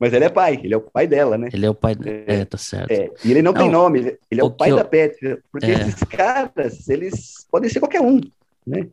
[0.00, 1.48] Mas ele é pai, ele é o pai dela, né?
[1.52, 2.90] Ele é o pai, é, é tá certo.
[2.90, 4.76] É, e ele não, não, tem nome, ele é o, o pai eu...
[4.76, 5.74] da Pétria, porque é.
[5.74, 8.18] esses caras, eles podem ser qualquer um,
[8.66, 8.88] né?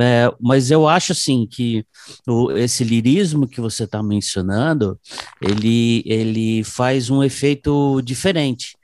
[0.00, 1.84] É, mas eu acho assim que
[2.26, 4.98] o, esse lirismo que você está mencionando,
[5.42, 8.76] ele, ele faz um efeito diferente.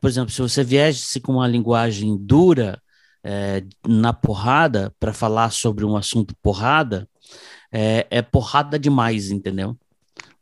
[0.00, 2.80] Por exemplo, se você viesse com uma linguagem dura
[3.22, 7.08] é, na porrada para falar sobre um assunto porrada,
[7.72, 9.76] é, é porrada demais, entendeu?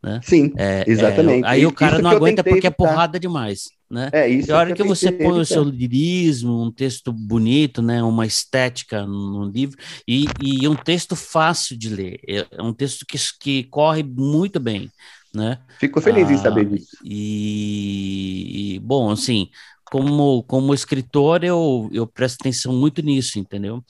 [0.03, 0.21] Né?
[0.23, 1.45] Sim, é, é exatamente.
[1.47, 4.11] aí o cara não aguenta porque é porrada demais né?
[4.13, 4.51] É isso.
[4.51, 8.27] E a hora que, que você põe o seu lirismo, um texto bonito, né, uma
[8.27, 13.19] estética no livro e, e um texto fácil de ler, é, é um texto que,
[13.41, 14.91] que corre muito bem,
[15.35, 15.59] né?
[15.79, 16.97] Fico feliz ah, em saber disso.
[17.03, 19.49] E, e, bom, assim,
[19.91, 23.83] como como escritor eu eu presto atenção muito nisso, entendeu?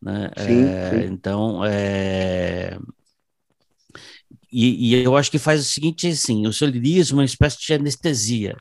[0.00, 0.30] Né?
[0.38, 1.12] Sim, é, sim.
[1.12, 2.78] Então, é,
[4.52, 7.58] e, e, eu acho que faz o seguinte, assim, o seu lirismo é uma espécie
[7.58, 8.56] de anestesia,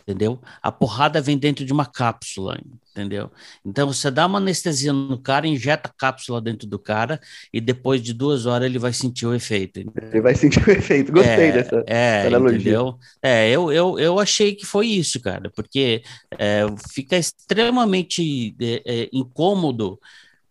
[0.00, 0.40] entendeu?
[0.62, 2.58] A porrada vem dentro de uma cápsula,
[2.90, 3.30] entendeu?
[3.64, 7.20] Então você dá uma anestesia no cara, injeta a cápsula dentro do cara
[7.52, 9.80] e depois de duas horas ele vai sentir o efeito.
[9.80, 10.10] Entendeu?
[10.10, 11.12] Ele vai sentir o efeito.
[11.12, 12.58] Gostei é, dessa é, analogia.
[12.58, 12.98] Entendeu?
[13.22, 16.02] É, eu, eu, eu achei que foi isso, cara, porque
[16.38, 19.98] é, fica extremamente é, é, incômodo.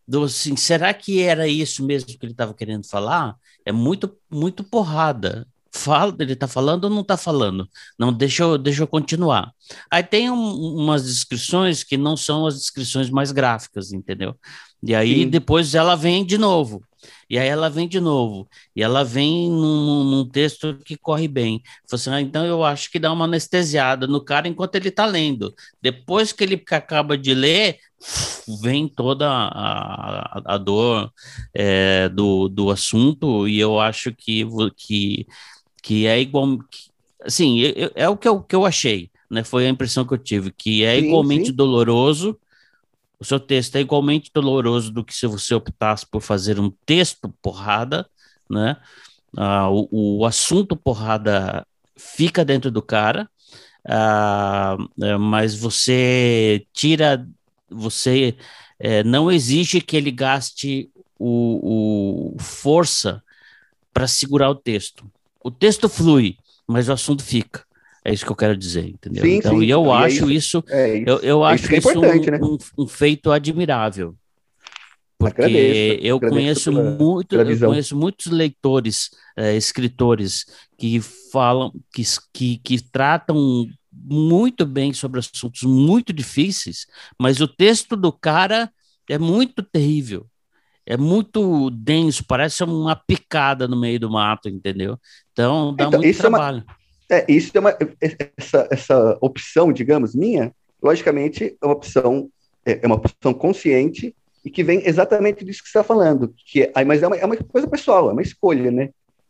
[0.07, 3.35] Do, assim, será que era isso mesmo que ele estava querendo falar?
[3.65, 7.67] É muito, muito porrada, fala, ele está falando ou não está falando?
[7.97, 9.51] Não, deixa eu, deixa eu continuar.
[9.89, 14.35] Aí tem um, umas descrições que não são as descrições mais gráficas, entendeu?
[14.81, 15.29] E aí Sim.
[15.29, 16.83] depois ela vem de novo.
[17.29, 18.47] E aí ela vem de novo.
[18.75, 21.61] E ela vem num, num texto que corre bem.
[21.91, 25.53] Assim, ah, então eu acho que dá uma anestesiada no cara enquanto ele está lendo.
[25.81, 27.79] Depois que ele acaba de ler,
[28.61, 31.11] vem toda a, a, a dor
[31.53, 33.47] é, do, do assunto.
[33.47, 35.27] E eu acho que, que
[35.81, 36.59] que é igual.
[37.23, 39.43] Assim, é, é o que eu, que eu achei, né?
[39.43, 41.53] Foi a impressão que eu tive, que é sim, igualmente sim.
[41.53, 42.37] doloroso
[43.23, 47.33] o seu texto é igualmente doloroso do que se você optasse por fazer um texto
[47.41, 48.05] porrada,
[48.49, 48.75] né?
[49.37, 53.29] Ah, o, o assunto porrada fica dentro do cara,
[53.87, 57.25] ah, é, mas você tira,
[57.73, 58.35] você
[58.79, 63.21] é, não exige que ele gaste o, o força
[63.93, 65.05] para segurar o texto.
[65.43, 67.63] O texto flui, mas o assunto fica.
[68.05, 69.23] É isso que eu quero dizer, entendeu?
[69.23, 69.63] Sim, então, sim.
[69.63, 72.01] e eu e é acho é isso, é isso, eu, eu acho isso, isso um,
[72.01, 72.39] né?
[72.41, 74.13] um, um, feito admirável.
[75.17, 80.45] Porque agradeço, eu agradeço conheço muito, eu conheço muitos leitores, é, escritores
[80.77, 80.99] que
[81.31, 83.65] falam, que, que, que tratam
[84.03, 86.85] muito bem sobre assuntos muito difíceis,
[87.19, 88.71] mas o texto do cara
[89.09, 90.27] é muito terrível
[90.85, 94.97] é muito denso, parece uma picada no meio do mato, entendeu?
[95.31, 96.63] Então dá então, muito trabalho.
[97.09, 97.77] É, uma, é, isso é uma,
[98.37, 102.29] essa, essa opção, digamos, minha, logicamente é uma opção,
[102.65, 104.13] é, é uma opção consciente
[104.43, 107.25] e que vem exatamente disso que você está falando, que é, mas é uma, é
[107.25, 108.89] uma coisa pessoal, é uma escolha, né?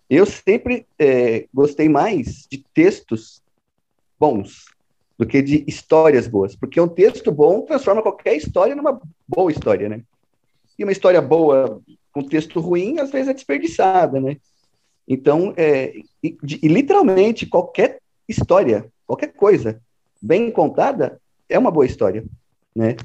[0.09, 3.41] Eu sempre é, gostei mais de textos
[4.23, 4.63] bons
[5.19, 9.89] do que de histórias boas, porque um texto bom transforma qualquer história numa boa história,
[9.89, 10.01] né?
[10.79, 11.81] E uma história boa
[12.13, 14.37] com texto ruim, às vezes é desperdiçada, né?
[15.05, 19.81] Então, é, e, e, literalmente, qualquer história, qualquer coisa
[20.21, 22.23] bem contada é uma boa história,
[22.73, 22.95] né?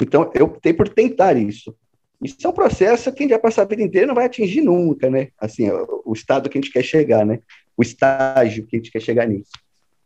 [0.00, 1.74] Então, eu optei por tentar isso.
[2.22, 4.60] Isso é um processo que a gente vai passar a vida inteira não vai atingir
[4.60, 5.28] nunca, né?
[5.38, 7.40] Assim, o, o estado que a gente quer chegar, né?
[7.76, 9.50] O estágio que a gente quer chegar nisso.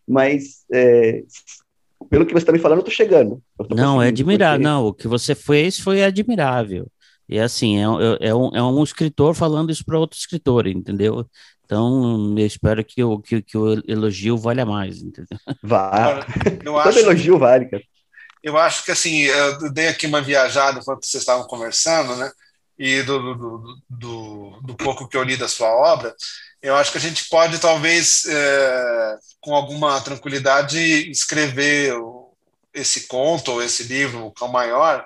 [0.07, 1.23] Mas, é,
[2.11, 3.43] pelo que você está me falando, eu estou chegando.
[3.59, 4.59] Eu tô não, é admirável.
[4.59, 4.69] Porque...
[4.69, 6.87] Não, o que você fez foi admirável.
[7.29, 11.27] E assim, é, é, é, um, é um escritor falando isso para outro escritor, entendeu?
[11.65, 15.39] Então, eu espero que o, que, que o elogio valha mais, entendeu?
[15.63, 16.25] Vale.
[16.63, 17.83] Todo elogio vale, cara.
[18.43, 22.31] Eu acho que, assim, eu dei aqui uma viajada enquanto vocês estavam conversando, né?
[22.79, 26.15] E do, do, do, do pouco que eu li da sua obra,
[26.63, 30.79] eu acho que a gente pode, talvez, é, com alguma tranquilidade,
[31.11, 31.93] escrever
[32.73, 35.05] esse conto ou esse livro, O Cão Maior,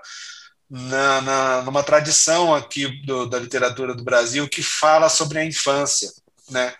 [0.68, 6.10] na, na, numa tradição aqui do, da literatura do Brasil que fala sobre a infância,
[6.50, 6.74] né?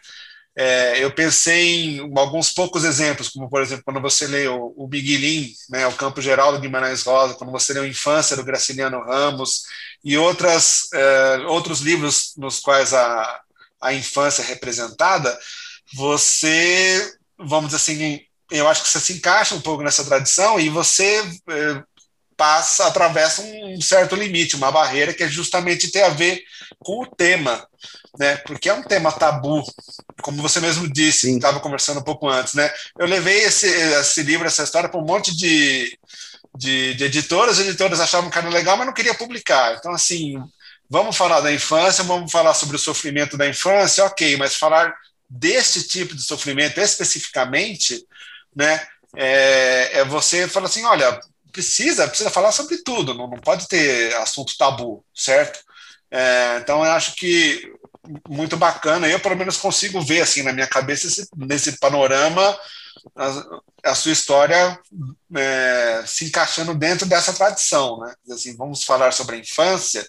[0.59, 4.89] É, eu pensei em alguns poucos exemplos, como por exemplo quando você lê o, o
[4.89, 9.05] Miguelin, né, o Campo Geral do Guimarães Rosa, quando você lê o Infância do Graciliano
[9.05, 9.65] Ramos
[10.03, 13.41] e outras é, outros livros nos quais a,
[13.81, 15.37] a infância representada,
[15.95, 20.69] você, vamos dizer assim, eu acho que você se encaixa um pouco nessa tradição e
[20.69, 21.83] você é,
[22.37, 26.43] passa, atravessa um certo limite, uma barreira que é justamente ter a ver
[26.79, 27.67] com o tema,
[28.19, 28.37] né?
[28.39, 29.63] Porque é um tema tabu,
[30.23, 32.71] como você mesmo disse, estava conversando um pouco antes, né?
[32.99, 35.99] Eu levei esse, esse livro, essa história para um monte de,
[36.57, 39.77] de, de editoras, as editoras achavam que era legal, mas não queria publicar.
[39.77, 40.37] Então, assim,
[40.89, 44.95] vamos falar da infância, vamos falar sobre o sofrimento da infância, ok, mas falar
[45.29, 48.07] deste tipo de sofrimento especificamente,
[48.55, 48.87] né?
[49.17, 51.21] É, é você falar assim, olha,
[51.53, 55.59] precisa, precisa falar sobre tudo, não, não pode ter assunto tabu, certo?
[56.11, 57.73] É, então eu acho que
[58.29, 62.57] muito bacana, eu pelo menos consigo ver assim na minha cabeça esse, nesse panorama
[63.15, 64.79] a, a sua história
[65.35, 68.15] é, se encaixando dentro dessa tradição, né?
[68.31, 70.07] Assim, vamos falar sobre a infância,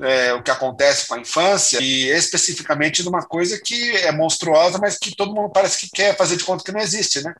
[0.00, 4.78] é, o que acontece com a infância e especificamente de uma coisa que é monstruosa,
[4.78, 7.34] mas que todo mundo parece que quer fazer de conta que não existe, né?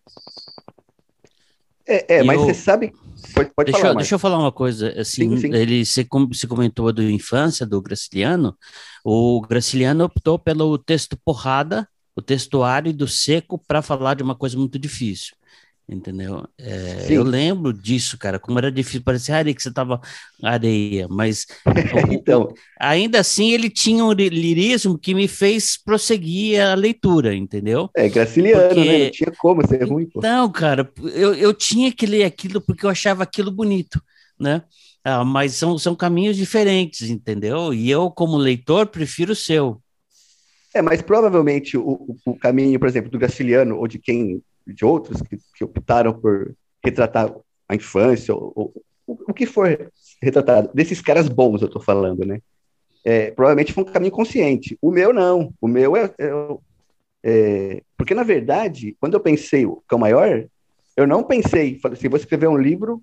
[1.86, 2.46] É, é mas eu...
[2.46, 2.92] você sabe
[3.34, 5.54] Pode, pode deixa, falar, eu, deixa eu falar uma coisa, assim, sim, sim.
[5.54, 8.56] ele se, se comentou da infância do Graciliano,
[9.04, 14.56] o Graciliano optou pelo texto porrada, o texto árido seco, para falar de uma coisa
[14.56, 15.37] muito difícil
[15.88, 16.46] entendeu?
[16.58, 20.00] É, eu lembro disso, cara, como era difícil, parecia areia que você tava
[20.42, 21.46] areia, mas
[22.12, 27.88] então, ainda assim ele tinha um lirismo que me fez prosseguir a leitura, entendeu?
[27.96, 28.84] É graciliano, porque...
[28.84, 29.04] né?
[29.04, 30.06] Não tinha como ser ruim.
[30.06, 30.20] Pô.
[30.20, 34.00] Não, cara, eu, eu tinha que ler aquilo porque eu achava aquilo bonito,
[34.38, 34.62] né?
[35.02, 37.72] Ah, mas são, são caminhos diferentes, entendeu?
[37.72, 39.80] E eu, como leitor, prefiro o seu.
[40.74, 44.42] É, mas provavelmente o, o caminho, por exemplo, do Graciliano ou de quem
[44.74, 46.54] de outros que, que optaram por
[46.84, 47.34] retratar
[47.68, 49.90] a infância, ou, ou, o que for
[50.22, 52.40] retratado, desses caras bons eu estou falando, né?
[53.04, 54.76] É, provavelmente foi um caminho consciente.
[54.82, 55.52] O meu não.
[55.60, 56.30] O meu é, é,
[57.22, 60.46] é, Porque, na verdade, quando eu pensei o Cão Maior,
[60.96, 63.00] eu não pensei, falei assim, vou escrever um livro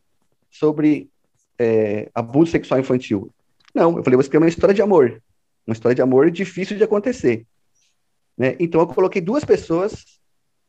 [0.51, 1.10] sobre
[1.58, 3.32] é, abuso sexual infantil.
[3.73, 5.21] Não, eu falei, vou escrever uma história de amor.
[5.65, 7.45] Uma história de amor difícil de acontecer.
[8.38, 8.56] Né?
[8.60, 10.19] Então, eu coloquei duas pessoas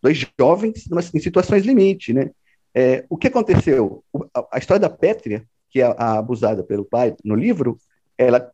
[0.03, 2.31] dois jovens em situações limite, né?
[2.75, 4.05] É, o que aconteceu?
[4.53, 5.45] A, história da Pétria
[5.77, 7.79] que é a abusada pelo pai no livro,
[8.17, 8.51] ela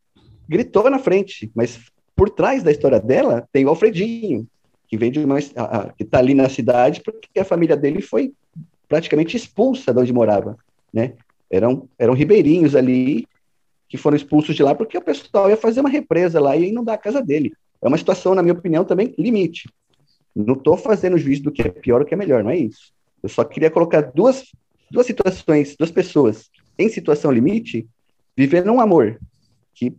[0.48, 1.78] gritou na frente, mas
[2.16, 4.44] por trás da história dela tem o Alfredinho,
[4.88, 5.40] que vem de uma
[5.96, 8.32] que está ali na cidade porque a família dele foi
[8.88, 10.56] praticamente expulsa de onde morava,
[10.92, 11.14] né?
[11.48, 13.26] Eram eram ribeirinhos ali
[13.88, 16.96] que foram expulsos de lá porque o pessoal ia fazer uma represa lá e inundar
[16.96, 17.52] a casa dele.
[17.80, 19.68] É uma situação, na minha opinião, também limite.
[20.34, 22.92] Não estou fazendo juízo do que é pior ou que é melhor, não é isso.
[23.22, 24.50] Eu só queria colocar duas,
[24.90, 27.86] duas situações, duas pessoas em situação limite,
[28.36, 29.18] vivendo um amor.
[29.74, 29.94] Que,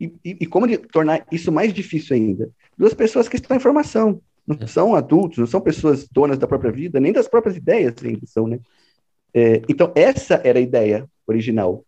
[0.00, 2.50] e, e como de tornar isso mais difícil ainda?
[2.76, 4.66] Duas pessoas que estão em formação, não é.
[4.66, 8.46] são adultos, não são pessoas donas da própria vida, nem das próprias ideias ainda são,
[8.46, 8.60] né?
[9.32, 11.84] É, então, essa era a ideia original.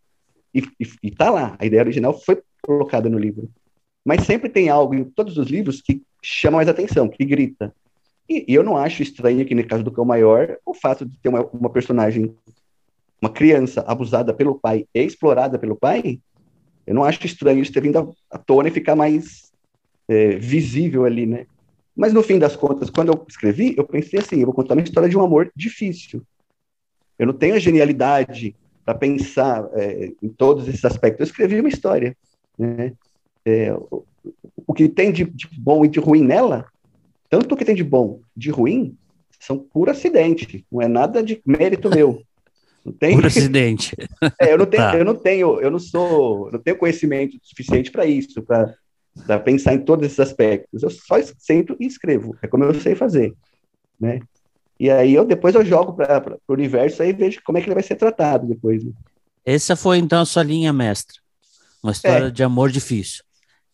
[0.53, 0.63] E,
[1.03, 3.49] está lá, a ideia original foi colocada no livro.
[4.07, 7.75] Mas sempre tem algo em todos os livros que chama mais atenção, que grita.
[8.29, 11.17] E, e eu não acho estranho que, no caso do Cão Maior, o fato de
[11.17, 12.33] ter uma, uma personagem,
[13.21, 16.21] uma criança abusada pelo pai e explorada pelo pai,
[16.85, 19.51] eu não acho estranho isso ter vindo à tona e ficar mais
[20.07, 21.45] é, visível ali, né?
[21.93, 24.83] Mas no fim das contas, quando eu escrevi, eu pensei assim: eu vou contar uma
[24.83, 26.21] história de um amor difícil.
[27.19, 31.19] Eu não tenho a genialidade para pensar é, em todos esses aspectos.
[31.19, 32.15] Eu escrevi uma história,
[32.57, 32.93] né?
[33.47, 33.73] É,
[34.67, 36.65] o, que tem de, de, bom e de ruim nela,
[37.29, 38.97] tanto o que tem de bom e de ruim,
[39.39, 42.21] são puro acidente, não é nada de mérito meu.
[42.83, 43.15] Não tem...
[43.15, 43.95] Puro acidente.
[44.41, 44.97] É, eu não tenho, tá.
[44.97, 49.79] eu não tenho, eu não sou, não tenho conhecimento suficiente para isso, para pensar em
[49.79, 50.83] todos esses aspectos.
[50.83, 53.33] Eu só sento e escrevo, é como eu sei fazer,
[53.99, 54.19] né?
[54.79, 57.75] E aí eu depois eu jogo para o universo e vejo como é que ele
[57.75, 58.83] vai ser tratado depois.
[58.83, 58.91] Né?
[59.45, 61.17] Essa foi então a sua linha mestra.
[61.81, 62.31] Uma história é.
[62.31, 63.23] de amor difícil.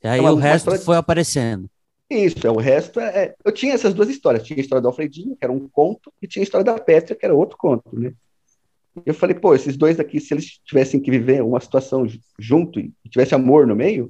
[0.04, 0.82] E aí o resto história...
[0.82, 1.70] foi aparecendo.
[2.10, 4.44] Isso, é, o resto é, é, Eu tinha essas duas histórias.
[4.44, 7.16] Tinha a história do Alfredinho, que era um conto, e tinha a história da Pétria,
[7.16, 8.14] que era outro conto, né?
[9.06, 12.06] Eu falei, pô, esses dois aqui, se eles tivessem que viver uma situação
[12.38, 14.10] junto e tivesse amor no meio,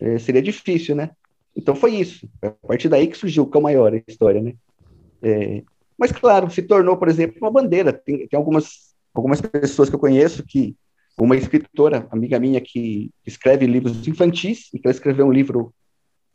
[0.00, 1.10] é, seria difícil, né?
[1.54, 2.26] Então foi isso.
[2.40, 4.54] A partir daí que surgiu o Cão Maior, a história, né?
[5.20, 5.62] É,
[6.02, 7.92] mas, claro, se tornou, por exemplo, uma bandeira.
[7.92, 10.74] Tem, tem algumas, algumas pessoas que eu conheço que.
[11.18, 15.72] Uma escritora, amiga minha, que escreve livros infantis, e que ela escreveu um livro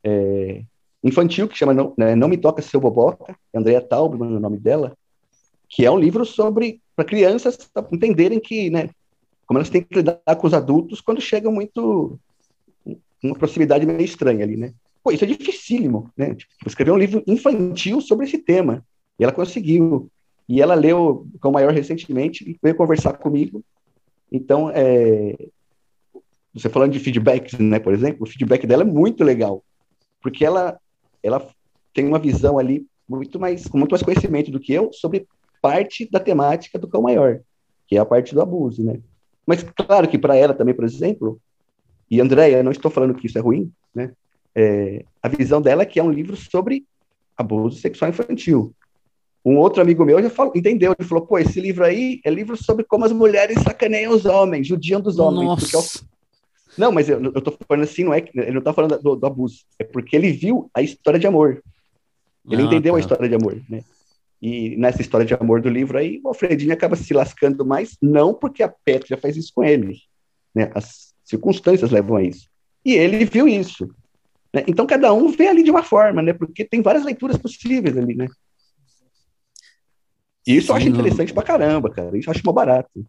[0.04, 0.63] é,
[1.04, 4.58] infantil que chama Não, né, Não Me Toca Seu Boboca, é Andrea Taubman, o nome
[4.58, 4.96] dela,
[5.70, 7.58] que é um livro sobre para crianças
[7.92, 8.90] entenderem que, né,
[9.46, 12.20] como elas têm que lidar com os adultos quando chegam muito
[13.24, 14.74] uma proximidade meio estranha ali, né?
[15.04, 16.36] Pô, isso é dificílimo, né?
[16.36, 18.86] Tipo, escrever um livro infantil sobre esse tema.
[19.20, 20.10] E ela conseguiu.
[20.48, 23.63] E ela leu com o maior recentemente e veio conversar comigo.
[24.32, 25.36] Então, é,
[26.54, 29.63] você falando de feedbacks, né, por exemplo, o feedback dela é muito legal,
[30.22, 30.80] porque ela,
[31.24, 31.48] ela
[31.94, 35.28] tem uma visão ali muito mais, com muito mais conhecimento do que eu sobre
[35.62, 37.40] parte da temática do cão maior,
[37.88, 39.00] que é a parte do abuso, né?
[39.46, 41.40] Mas claro que para ela também, por exemplo,
[42.10, 44.12] e Andréia, não estou falando que isso é ruim, né?
[44.54, 46.86] É, a visão dela é que é um livro sobre
[47.38, 48.74] abuso sexual infantil.
[49.48, 52.58] Um outro amigo meu já falou, entendeu, ele falou, pô, esse livro aí é livro
[52.62, 55.46] sobre como as mulheres sacaneiam os homens, judiam dos homens.
[55.46, 55.78] Nossa.
[55.78, 56.08] Eu...
[56.78, 59.26] Não, mas eu, eu tô falando assim, não é ele não tá falando do, do,
[59.26, 61.64] abuso, é porque ele viu a história de amor.
[62.52, 62.98] Ele ah, entendeu tá.
[62.98, 63.86] a história de amor, né?
[64.42, 68.34] E nessa história de amor do livro aí, o Alfredinho acaba se lascando mais, não
[68.34, 69.98] porque a Petra faz isso com ele,
[70.54, 70.70] né?
[70.76, 72.50] As circunstâncias levam a isso.
[72.84, 73.90] E ele viu isso.
[74.54, 74.66] Né?
[74.68, 76.34] Então cada um vê ali de uma forma, né?
[76.34, 78.28] Porque tem várias leituras possíveis ali, né?
[80.48, 82.18] Isso eu acho interessante pra caramba, cara.
[82.18, 83.06] Isso eu acho mó barato.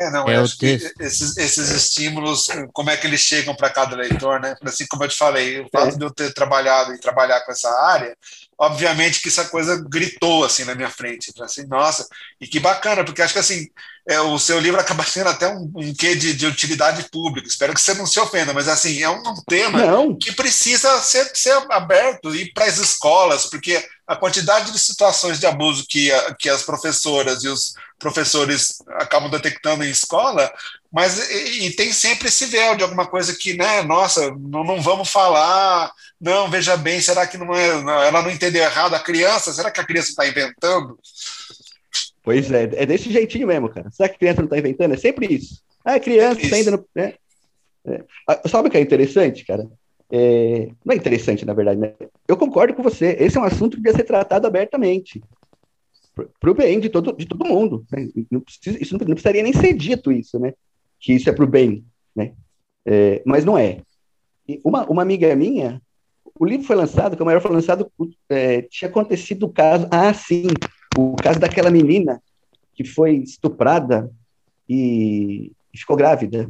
[0.00, 3.68] É, não, é eu acho que esses, esses estímulos, como é que eles chegam para
[3.68, 4.54] cada leitor, né?
[4.62, 5.98] Assim como eu te falei, o fato é.
[5.98, 8.16] de eu ter trabalhado e trabalhar com essa área,
[8.58, 12.06] obviamente que essa coisa gritou assim na minha frente, assim, nossa,
[12.40, 13.68] e que bacana, porque acho que assim,
[14.08, 17.46] é, o seu livro acaba sendo até um, um quê de, de, utilidade pública.
[17.46, 20.18] Espero que você não se ofenda, mas assim, é um, um tema não.
[20.18, 25.46] que precisa ser, ser aberto e para as escolas, porque a quantidade de situações de
[25.46, 30.50] abuso que, a, que as professoras e os professores acabam detectando em escola,
[30.90, 34.80] mas e, e, tem sempre esse véu de alguma coisa que, né, nossa, não, não
[34.80, 39.52] vamos falar, não, veja bem, será que não é, ela não entendeu errado a criança?
[39.52, 40.98] Será que a criança está inventando?
[42.22, 43.90] Pois é, é desse jeitinho mesmo, cara.
[43.90, 44.94] Será que a criança não está inventando?
[44.94, 45.62] É sempre isso.
[45.84, 46.84] Ah, a criança é ainda não.
[46.94, 47.14] Né?
[47.86, 48.04] É.
[48.26, 49.66] Ah, sabe o que é interessante, cara?
[50.10, 50.68] É...
[50.84, 51.94] Não é interessante, na verdade, né?
[52.26, 53.16] Eu concordo com você.
[53.18, 55.22] Esse é um assunto que deve ser tratado abertamente.
[56.40, 57.86] Para o bem de todo, de todo mundo.
[57.90, 58.08] Né?
[58.30, 60.52] Não precisa, isso não, não, precisaria nem ser dito isso, né?
[61.00, 61.84] Que isso é para o bem,
[62.14, 62.32] né?
[62.86, 63.80] É, mas não é.
[64.48, 65.80] E uma, uma amiga minha,
[66.38, 67.90] o livro foi lançado, o maior foi lançado,
[68.28, 69.86] é, tinha acontecido o caso.
[69.90, 70.46] Ah, sim,
[70.96, 72.22] o caso daquela menina
[72.74, 74.10] que foi estuprada
[74.68, 76.48] e ficou grávida.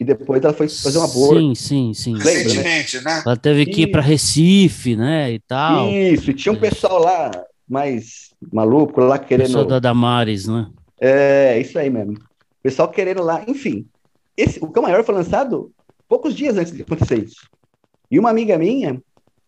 [0.00, 1.38] E depois ela foi fazer um aborto.
[1.38, 2.12] Sim, sim, sim.
[2.14, 3.02] Lembra, Recentemente, né?
[3.04, 3.22] né?
[3.24, 5.32] Ela teve que ir para Recife, né?
[5.32, 5.88] E tal.
[5.90, 7.30] Isso, e tinha um pessoal lá
[7.68, 9.46] mais maluco lá querendo.
[9.46, 10.68] Pessoal da Damares, né?
[11.00, 12.18] É, isso aí mesmo.
[12.66, 13.86] Pessoal querendo lá, enfim.
[14.36, 15.70] Esse, o Cão Maior foi lançado
[16.08, 17.48] poucos dias antes de acontecer isso.
[18.10, 19.00] E uma amiga minha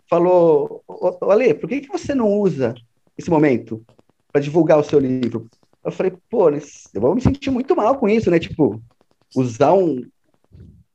[0.09, 0.85] falou:
[1.23, 2.77] Ale, por que, que você não usa
[3.17, 3.85] esse momento
[4.31, 5.49] para divulgar o seu livro?
[5.85, 8.39] Eu falei: pô, eu vou me sentir muito mal com isso, né?
[8.39, 8.81] Tipo,
[9.35, 10.01] usar um,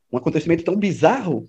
[0.10, 1.46] um acontecimento tão bizarro.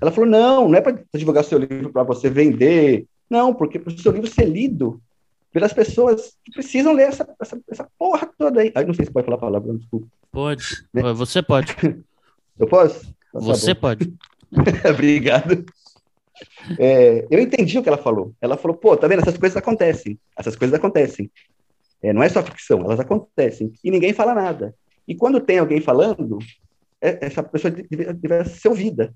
[0.00, 3.78] Ela falou: não, não é para divulgar o seu livro para você vender, não, porque
[3.78, 5.02] para o seu livro ser lido
[5.56, 8.70] pelas pessoas que precisam ler essa, essa, essa porra toda aí.
[8.86, 10.06] Não sei se pode falar a palavra, desculpa.
[10.30, 11.14] Pode, né?
[11.14, 11.74] você pode.
[12.60, 13.06] Eu posso?
[13.06, 14.12] Tá você pode.
[14.92, 15.64] Obrigado.
[16.78, 18.34] É, eu entendi o que ela falou.
[18.40, 19.20] Ela falou, pô, tá vendo?
[19.22, 20.18] Essas coisas acontecem.
[20.38, 21.30] Essas coisas acontecem.
[22.02, 23.72] É, não é só ficção, elas acontecem.
[23.82, 24.74] E ninguém fala nada.
[25.08, 26.38] E quando tem alguém falando,
[27.00, 29.14] é, essa pessoa deveria, deveria ser ouvida.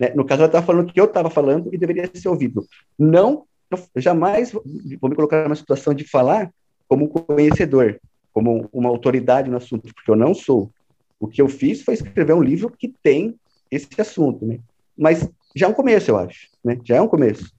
[0.00, 0.10] Né?
[0.14, 2.66] No caso, ela estava falando que eu estava falando e deveria ser ouvido.
[2.98, 3.44] Não,
[3.94, 6.50] eu jamais vou me colocar numa situação de falar
[6.88, 7.98] como conhecedor,
[8.32, 10.70] como uma autoridade no assunto, porque eu não sou.
[11.18, 13.34] O que eu fiz foi escrever um livro que tem
[13.70, 14.58] esse assunto, né?
[14.96, 16.78] Mas já é um começo, eu acho, né?
[16.84, 17.52] Já é um começo,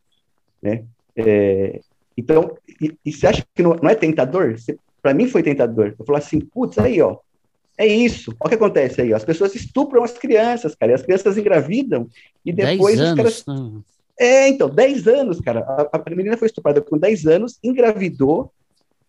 [0.62, 0.84] né?
[1.16, 1.80] É,
[2.18, 4.56] então, e, e, você acha que não, não é tentador?
[5.02, 5.96] Para mim foi tentador.
[5.98, 7.18] Eu falo assim, putz, aí, ó,
[7.78, 8.32] é isso.
[8.40, 9.16] Olha o que acontece aí, ó.
[9.16, 12.08] As pessoas estupram as crianças, cara, e as crianças engravidam,
[12.46, 13.46] e depois os caras...
[14.20, 15.62] É, então, 10 anos, cara.
[15.62, 18.52] A, a menina foi estuprada com 10 anos, engravidou,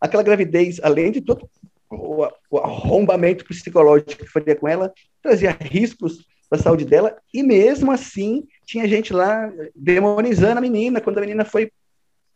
[0.01, 1.49] aquela gravidez, além de todo
[1.91, 4.93] o, o arrombamento psicológico que faria com ela,
[5.23, 11.01] trazia riscos para a saúde dela, e mesmo assim tinha gente lá demonizando a menina
[11.01, 11.71] quando a menina foi.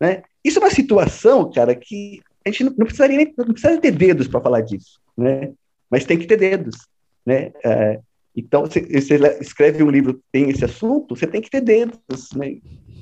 [0.01, 0.23] Né?
[0.45, 3.93] Isso é uma situação, cara, que a gente não, não precisaria nem, não precisaria ter
[3.93, 5.53] dedos para falar disso, né?
[5.91, 6.77] mas tem que ter dedos.
[7.25, 7.53] Né?
[7.65, 8.01] É,
[8.39, 8.87] então, você
[9.41, 12.31] escreve um livro tem esse assunto, você tem que ter dedos.
[12.37, 12.59] Né?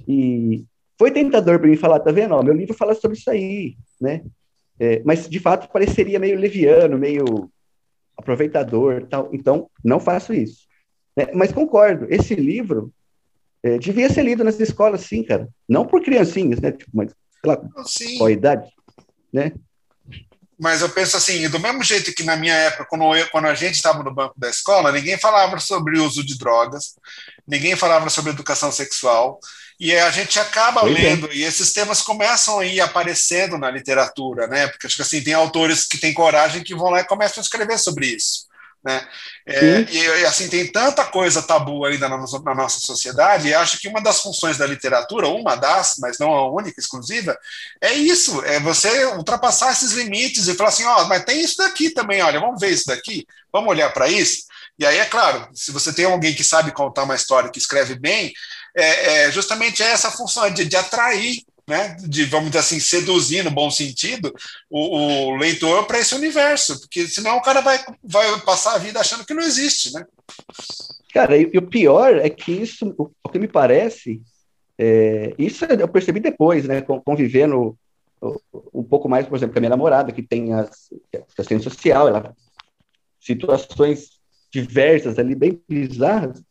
[0.09, 0.65] E
[0.99, 2.35] foi tentador para mim falar, tá vendo?
[2.35, 4.23] Ó, meu livro fala sobre isso aí, né?
[4.79, 7.51] É, mas de fato pareceria meio leviano, meio
[8.17, 9.29] aproveitador, tal.
[9.33, 10.67] Então, não faço isso.
[11.17, 12.91] É, mas concordo, esse livro
[13.63, 15.49] é, devia ser lido nas escolas, sim, cara.
[15.69, 16.73] Não por criancinhas, né?
[16.73, 18.17] Tipo, mas, sei lá, sim.
[18.17, 18.71] qual a idade,
[19.33, 19.53] né?
[20.59, 23.55] Mas eu penso assim, do mesmo jeito que na minha época, quando, eu, quando a
[23.55, 26.95] gente estava no banco da escola, ninguém falava sobre o uso de drogas,
[27.47, 29.39] ninguém falava sobre educação sexual,
[29.79, 31.01] e a gente acaba pois é.
[31.01, 31.35] lendo, é.
[31.35, 34.67] e esses temas começam a ir aparecendo na literatura, né?
[34.69, 37.45] Porque acho que assim, tem autores que têm coragem que vão lá e começam a
[37.45, 38.47] escrever sobre isso.
[38.87, 39.05] Né?
[39.45, 43.81] É, e assim tem tanta coisa tabu ainda na nossa, na nossa sociedade, e acho
[43.81, 47.37] que uma das funções da literatura, uma das, mas não a única, exclusiva,
[47.81, 51.57] é isso: é você ultrapassar esses limites e falar assim, ó, oh, mas tem isso
[51.59, 54.45] daqui também, olha, vamos ver isso daqui, vamos olhar para isso.
[54.79, 57.97] E aí, é claro, se você tem alguém que sabe contar uma história, que escreve
[57.97, 58.33] bem,
[58.77, 63.51] é, é justamente essa função de, de atrair né, de, vamos dizer assim, seduzir no
[63.51, 64.33] bom sentido
[64.71, 69.01] o, o leitor para esse universo, porque senão o cara vai, vai passar a vida
[69.01, 70.07] achando que não existe, né?
[71.13, 74.23] Cara, e, e o pior é que isso, o, o que me parece,
[74.79, 77.77] é, isso eu percebi depois, né, convivendo
[78.73, 80.91] um pouco mais, por exemplo, com a minha namorada, que tem as,
[81.37, 82.35] assistente social, ela
[83.21, 84.21] situações
[84.53, 86.43] diversas ali, bem bizarras,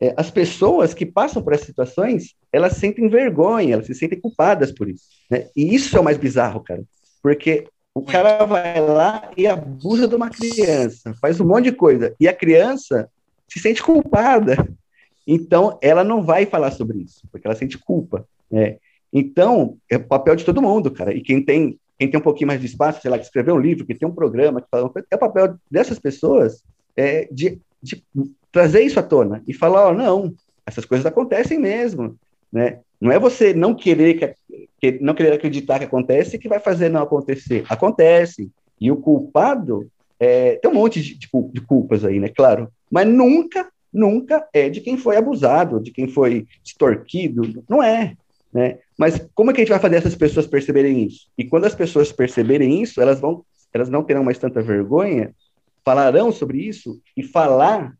[0.00, 4.72] é, as pessoas que passam por essas situações, elas sentem vergonha, elas se sentem culpadas
[4.72, 5.04] por isso.
[5.30, 5.48] Né?
[5.56, 6.82] E isso é o mais bizarro, cara.
[7.22, 12.14] Porque o cara vai lá e abusa de uma criança, faz um monte de coisa,
[12.18, 13.08] e a criança
[13.48, 14.56] se sente culpada.
[15.26, 18.26] Então, ela não vai falar sobre isso, porque ela sente culpa.
[18.50, 18.78] Né?
[19.12, 21.14] Então, é o papel de todo mundo, cara.
[21.14, 23.60] E quem tem, quem tem um pouquinho mais de espaço, sei lá, que escreveu um
[23.60, 26.62] livro, que tem um programa, que fala, é o papel dessas pessoas
[26.96, 28.04] é, de, de
[28.54, 30.32] trazer isso à tona e falar, ó, oh, não,
[30.64, 32.16] essas coisas acontecem mesmo,
[32.52, 32.78] né?
[33.00, 34.34] Não é você não querer que,
[34.80, 37.64] que, não querer acreditar que acontece que vai fazer não acontecer.
[37.68, 38.48] Acontece.
[38.80, 39.90] E o culpado
[40.20, 42.28] é, tem um monte de, de, de culpas aí, né?
[42.28, 42.68] Claro.
[42.88, 47.64] Mas nunca, nunca é de quem foi abusado, de quem foi extorquido.
[47.68, 48.14] Não é.
[48.52, 48.78] Né?
[48.96, 51.26] Mas como é que a gente vai fazer essas pessoas perceberem isso?
[51.36, 55.34] E quando as pessoas perceberem isso, elas vão, elas não terão mais tanta vergonha,
[55.84, 57.92] falarão sobre isso e falar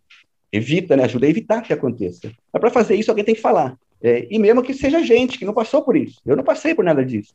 [0.56, 2.30] evita, né, ajuda a evitar que aconteça.
[2.52, 3.76] Mas para fazer isso, alguém tem que falar.
[4.00, 6.20] É, e mesmo que seja gente que não passou por isso.
[6.24, 7.34] Eu não passei por nada disso.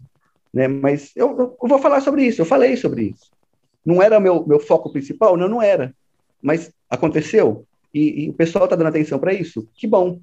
[0.53, 3.29] Né, mas eu, eu vou falar sobre isso, eu falei sobre isso.
[3.85, 5.35] Não era meu, meu foco principal?
[5.35, 5.93] Não, não era.
[6.41, 7.65] Mas aconteceu.
[7.93, 9.67] E, e o pessoal está dando atenção para isso.
[9.75, 10.19] Que bom.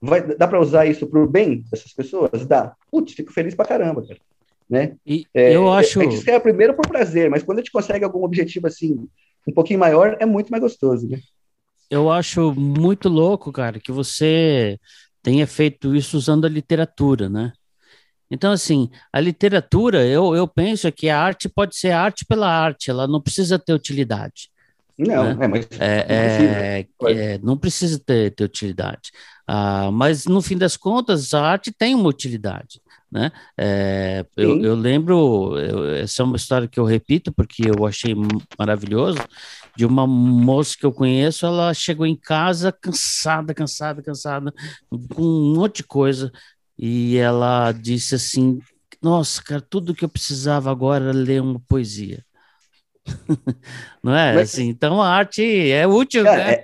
[0.00, 2.46] Vai, dá para usar isso para o bem dessas pessoas?
[2.46, 2.74] Dá.
[2.90, 4.20] Putz, fico feliz para caramba, cara.
[4.68, 4.96] né?
[5.06, 6.00] E é, eu acho.
[6.00, 9.06] A gente escreve primeiro por prazer, mas quando a gente consegue algum objetivo assim,
[9.46, 11.20] um pouquinho maior, é muito mais gostoso, né?
[11.90, 14.78] Eu acho muito louco, cara, que você
[15.22, 17.52] tenha feito isso usando a literatura, né?
[18.30, 22.88] Então, assim, a literatura, eu, eu penso que a arte pode ser arte pela arte,
[22.88, 24.50] ela não precisa ter utilidade.
[24.96, 25.44] Não, né?
[25.44, 29.10] é, mas é, não, é, é, não precisa ter, ter utilidade.
[29.46, 32.80] Ah, mas, no fim das contas, a arte tem uma utilidade.
[33.10, 33.32] Né?
[33.58, 38.14] É, eu, eu, lembro, eu, essa é uma história que eu repito porque eu achei
[38.56, 39.18] maravilhoso,
[39.76, 44.52] de uma moça que eu conheço, ela chegou em casa cansada, cansada, cansada,
[45.14, 46.32] com um monte de coisa,
[46.78, 48.60] e ela disse assim:
[49.02, 52.24] Nossa, cara, tudo que eu precisava agora era ler uma poesia.
[54.02, 54.34] não é?
[54.34, 56.62] Mas, assim, então a arte é útil, cara, né?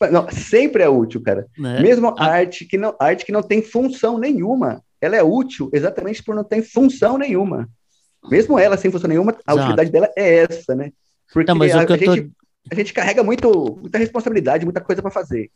[0.00, 1.46] É, não, sempre é útil, cara.
[1.58, 1.80] Né?
[1.80, 6.22] Mesmo a arte que não, arte que não tem função nenhuma, ela é útil exatamente
[6.22, 7.68] por não ter função nenhuma.
[8.30, 9.60] Mesmo ela sem função nenhuma, a Exato.
[9.60, 10.92] utilidade dela é essa, né?
[11.32, 12.30] Porque não, a, a, gente, tô...
[12.70, 15.50] a, gente, carrega muito, muita responsabilidade, muita coisa para fazer.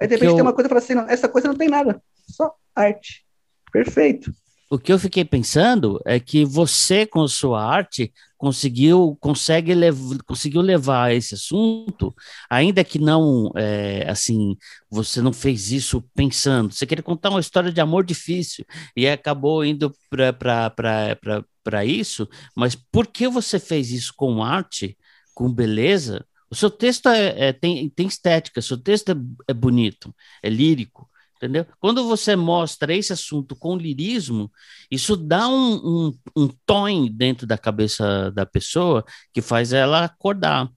[0.00, 0.34] Aí de repente eu...
[0.34, 3.24] tem uma coisa para assim, não, essa coisa não tem nada, só arte.
[3.72, 4.32] Perfeito.
[4.70, 10.62] O que eu fiquei pensando é que você, com sua arte, conseguiu, consegue lev conseguiu
[10.62, 12.14] levar esse assunto,
[12.50, 14.56] ainda que não, é, assim,
[14.90, 16.72] você não fez isso pensando.
[16.72, 18.64] Você queria contar uma história de amor difícil
[18.96, 24.96] e acabou indo para isso, mas por que você fez isso com arte,
[25.34, 26.24] com beleza?
[26.50, 29.14] O seu texto é, é tem, tem estética, seu texto é,
[29.48, 31.66] é bonito, é lírico, entendeu?
[31.80, 34.50] Quando você mostra esse assunto com lirismo,
[34.90, 40.70] isso dá um, um, um tom dentro da cabeça da pessoa que faz ela acordar.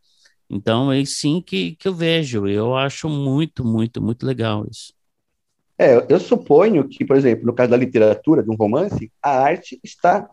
[0.50, 2.48] Então, é sim que, que eu vejo.
[2.48, 4.94] Eu acho muito, muito, muito legal isso.
[5.78, 9.80] É, eu suponho que, por exemplo, no caso da literatura, de um romance, a arte
[9.84, 10.28] está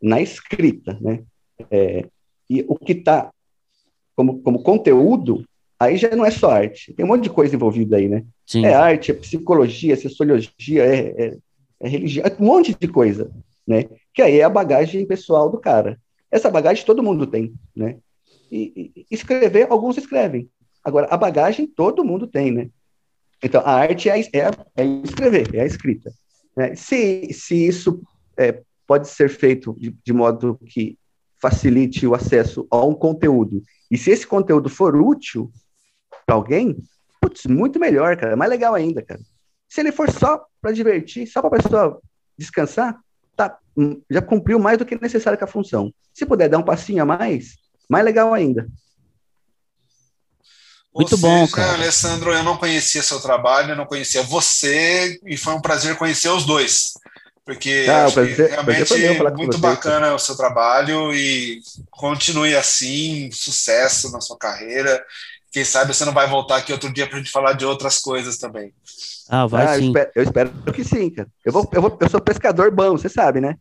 [0.00, 1.22] na escrita, né?
[1.70, 2.08] É,
[2.48, 3.30] e o que está
[4.18, 5.44] como, como conteúdo
[5.78, 8.24] aí já não é só arte, tem um monte de coisa envolvida aí, né?
[8.44, 8.66] Sim.
[8.66, 11.38] É arte, é psicologia, é sociologia, é, é,
[11.78, 13.30] é religião, é um monte de coisa,
[13.64, 13.84] né?
[14.12, 16.00] Que aí é a bagagem pessoal do cara.
[16.32, 17.98] Essa bagagem todo mundo tem, né?
[18.50, 20.50] E, e escrever, alguns escrevem.
[20.82, 22.70] Agora, a bagagem todo mundo tem, né?
[23.40, 26.10] Então, a arte é, é, é escrever, é a escrita.
[26.56, 26.74] Né?
[26.74, 28.02] Se, se isso
[28.36, 30.98] é, pode ser feito de, de modo que
[31.40, 35.50] facilite o acesso a um conteúdo, e se esse conteúdo for útil,
[36.26, 36.76] para alguém,
[37.20, 38.36] putz, muito melhor, cara.
[38.36, 39.20] Mais legal ainda, cara.
[39.68, 42.00] Se ele for só para divertir, só para a pessoa
[42.36, 42.98] descansar,
[43.36, 45.92] tá, hum, já cumpriu mais do que necessário com a função.
[46.12, 47.56] Se puder dar um passinho a mais,
[47.88, 48.68] mais legal ainda.
[50.94, 51.74] Muito Ou bom, seja, cara.
[51.74, 56.28] Alessandro, eu não conhecia seu trabalho, eu não conhecia você, e foi um prazer conhecer
[56.28, 56.94] os dois.
[57.48, 60.14] Porque ah, prazer, realmente é muito você, bacana cara.
[60.14, 65.02] o seu trabalho e continue assim, sucesso na sua carreira.
[65.50, 68.00] Quem sabe você não vai voltar aqui outro dia para a gente falar de outras
[68.00, 68.74] coisas também.
[69.30, 69.80] Ah, vai ah, sim.
[69.80, 71.26] Eu espero, eu espero, que sim, cara.
[71.42, 73.56] Eu, vou, eu, vou, eu sou pescador bom, você sabe, né?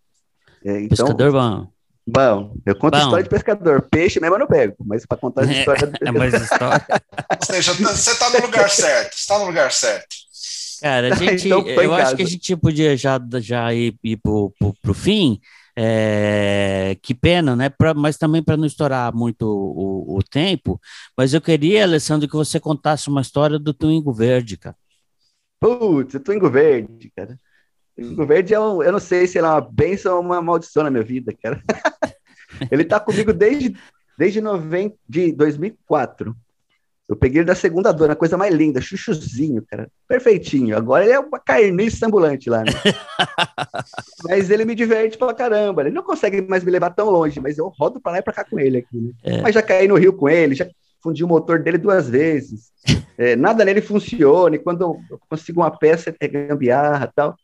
[0.66, 1.68] É, então, pescador bom.
[2.06, 3.04] Bom, eu conto bom.
[3.04, 3.88] história de pescador.
[3.90, 6.86] Peixe mesmo eu não pego, mas para contar a história é, é mais história.
[7.40, 9.16] Ou seja, você está no lugar certo.
[9.16, 10.27] Você está no lugar certo.
[10.82, 14.54] Cara, a gente, então, eu acho que a gente podia já, já ir, ir pro,
[14.60, 15.40] pro, pro fim.
[15.80, 17.70] É, que pena, né?
[17.70, 20.82] Pra, mas também para não estourar muito o, o, tempo.
[21.16, 24.76] Mas eu queria, Alessandro, que você contasse uma história do Twingo Verde, cara.
[25.60, 27.40] Putz, o Twingo Verde, cara.
[27.96, 30.82] O Twingo Verde é um, eu não sei se é uma bênção ou uma maldição
[30.82, 31.62] na minha vida, cara.
[32.72, 33.78] ele tá comigo desde,
[34.18, 36.36] desde novembro de 2004.
[37.08, 39.90] Eu peguei ele da segunda dona, coisa mais linda, chuchuzinho, cara.
[40.08, 40.76] Perfeitinho.
[40.76, 42.72] Agora ele é uma carniça ambulante lá, né?
[44.28, 45.84] mas ele me diverte pra caramba.
[45.84, 48.34] Ele não consegue mais me levar tão longe, mas eu rodo pra lá e pra
[48.34, 49.12] cá com ele aqui, né?
[49.24, 49.42] é.
[49.42, 50.68] Mas já caí no rio com ele, já
[51.02, 52.72] fundi o motor dele duas vezes.
[53.20, 57.36] É, nada nele funciona, e quando eu consigo uma peça é gambiarra e tal.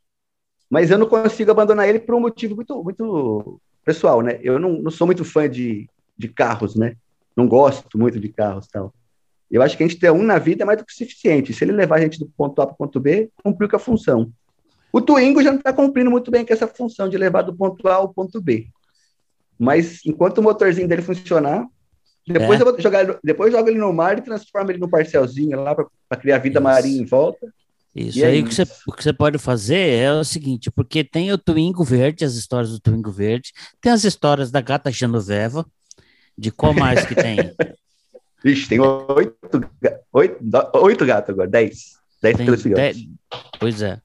[0.70, 4.39] Mas eu não consigo abandonar ele por um motivo muito, muito pessoal, né?
[4.43, 6.95] Eu não, não sou muito fã de, de carros, né?
[7.36, 8.93] Não gosto muito de carros tal.
[9.54, 11.54] Eu acho que a gente ter um na vida é mais do que suficiente.
[11.54, 13.80] Se ele levar a gente do ponto A para o ponto B, cumpriu com a
[13.80, 14.32] função.
[14.91, 17.88] O Twingo já não está cumprindo muito bem com essa função de levar do ponto
[17.88, 18.66] A ao ponto B.
[19.60, 21.68] Mas enquanto o motorzinho dele funcionar,
[22.28, 22.64] depois é.
[22.64, 26.20] eu vou jogar, depois jogo ele no mar e transformo ele no parcelzinho lá para
[26.20, 26.64] criar vida isso.
[26.64, 27.54] marinha em volta.
[27.95, 31.32] Isso aí, o, que você, o que você pode fazer é o seguinte, porque tem
[31.32, 35.64] o Twingo Verde, as histórias do Twingo Verde, tem as histórias da gata Genoveva,
[36.36, 37.38] de qual mais que tem?
[38.44, 39.70] Vixe, tem oito,
[40.12, 40.38] oito,
[40.76, 41.94] oito gatos agora, dez.
[42.22, 42.74] 10 tem filhotes.
[42.74, 42.98] Dez...
[43.60, 44.00] Pois é.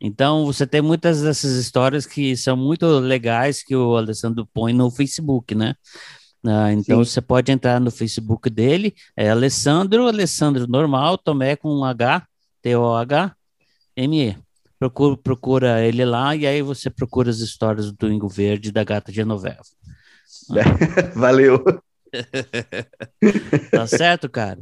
[0.00, 4.90] Então, você tem muitas dessas histórias que são muito legais que o Alessandro põe no
[4.90, 5.74] Facebook, né?
[6.44, 7.10] Ah, então, Sim.
[7.10, 12.26] você pode entrar no Facebook dele, é Alessandro, Alessandro normal, Tomé com um H,
[12.60, 14.36] T-O-H-M-E.
[14.78, 19.12] Procura, procura ele lá e aí você procura as histórias do Ingo Verde da Gata
[19.12, 19.62] Genoveva.
[21.14, 21.62] Valeu.
[23.70, 24.60] tá certo, cara?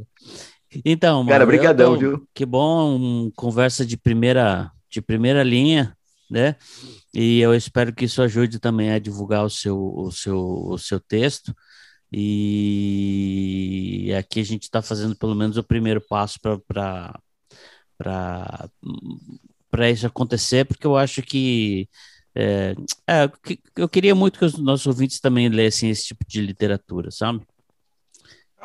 [0.85, 2.27] Então, cara, brigadão, viu?
[2.33, 5.95] Que bom, um, conversa de primeira, de primeira linha,
[6.29, 6.55] né?
[7.13, 10.99] E eu espero que isso ajude também a divulgar o seu, o seu, o seu
[10.99, 11.53] texto.
[12.13, 17.19] E aqui a gente está fazendo pelo menos o primeiro passo para
[19.69, 21.87] para isso acontecer, porque eu acho que
[22.35, 22.75] é,
[23.07, 23.29] é,
[23.75, 27.41] eu queria muito que os nossos ouvintes também lessem esse tipo de literatura, sabe?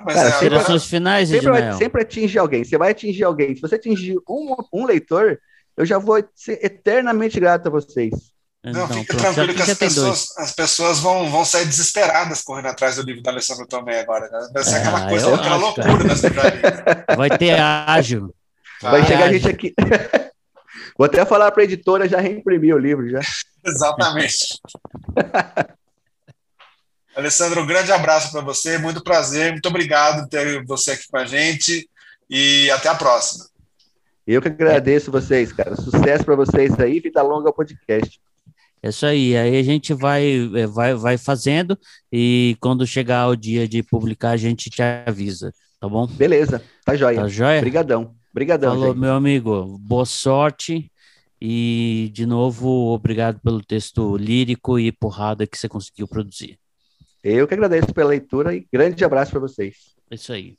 [0.05, 2.65] Mas Cara, é, finais, sempre, vai, sempre atinge alguém.
[2.65, 3.55] Você vai atingir alguém.
[3.55, 5.41] Se você atingir um, um leitor,
[5.77, 8.13] eu já vou ser eternamente grato a vocês.
[8.63, 12.97] Não, então, fica tranquilo que as pessoas, as pessoas vão, vão sair desesperadas correndo atrás
[12.97, 14.29] do livro da Alessandro Tomé agora.
[14.29, 14.49] Né?
[14.53, 16.23] Vai ser é, aquela coisa, aquela acho, loucura das
[17.17, 18.35] Vai ter ágil.
[18.83, 19.39] Vai, vai chegar ágil.
[19.39, 19.75] gente aqui.
[20.99, 23.21] Vou até falar para a editora já reimprimir o livro já.
[23.67, 24.61] Exatamente.
[27.17, 31.17] Alessandro, um grande abraço para você, muito prazer, muito obrigado por ter você aqui com
[31.17, 31.89] a gente
[32.29, 33.47] e até a próxima.
[34.27, 35.75] Eu que agradeço vocês, cara.
[35.77, 38.21] Sucesso para vocês aí, vida longa ao podcast.
[38.83, 41.79] É isso aí, aí a gente vai, é, vai, vai fazendo
[42.13, 46.07] e quando chegar o dia de publicar a gente te avisa, tá bom?
[46.07, 47.23] Beleza, tá joia.
[47.23, 47.59] Tá joia?
[47.59, 48.15] Obrigadão.
[48.31, 49.01] Obrigadão, Falou, gente.
[49.01, 49.79] meu amigo.
[49.81, 50.93] Boa sorte.
[51.41, 56.59] E, de novo, obrigado pelo texto lírico e porrada que você conseguiu produzir.
[57.23, 59.95] Eu que agradeço pela leitura e grande abraço para vocês.
[60.11, 60.57] É isso aí.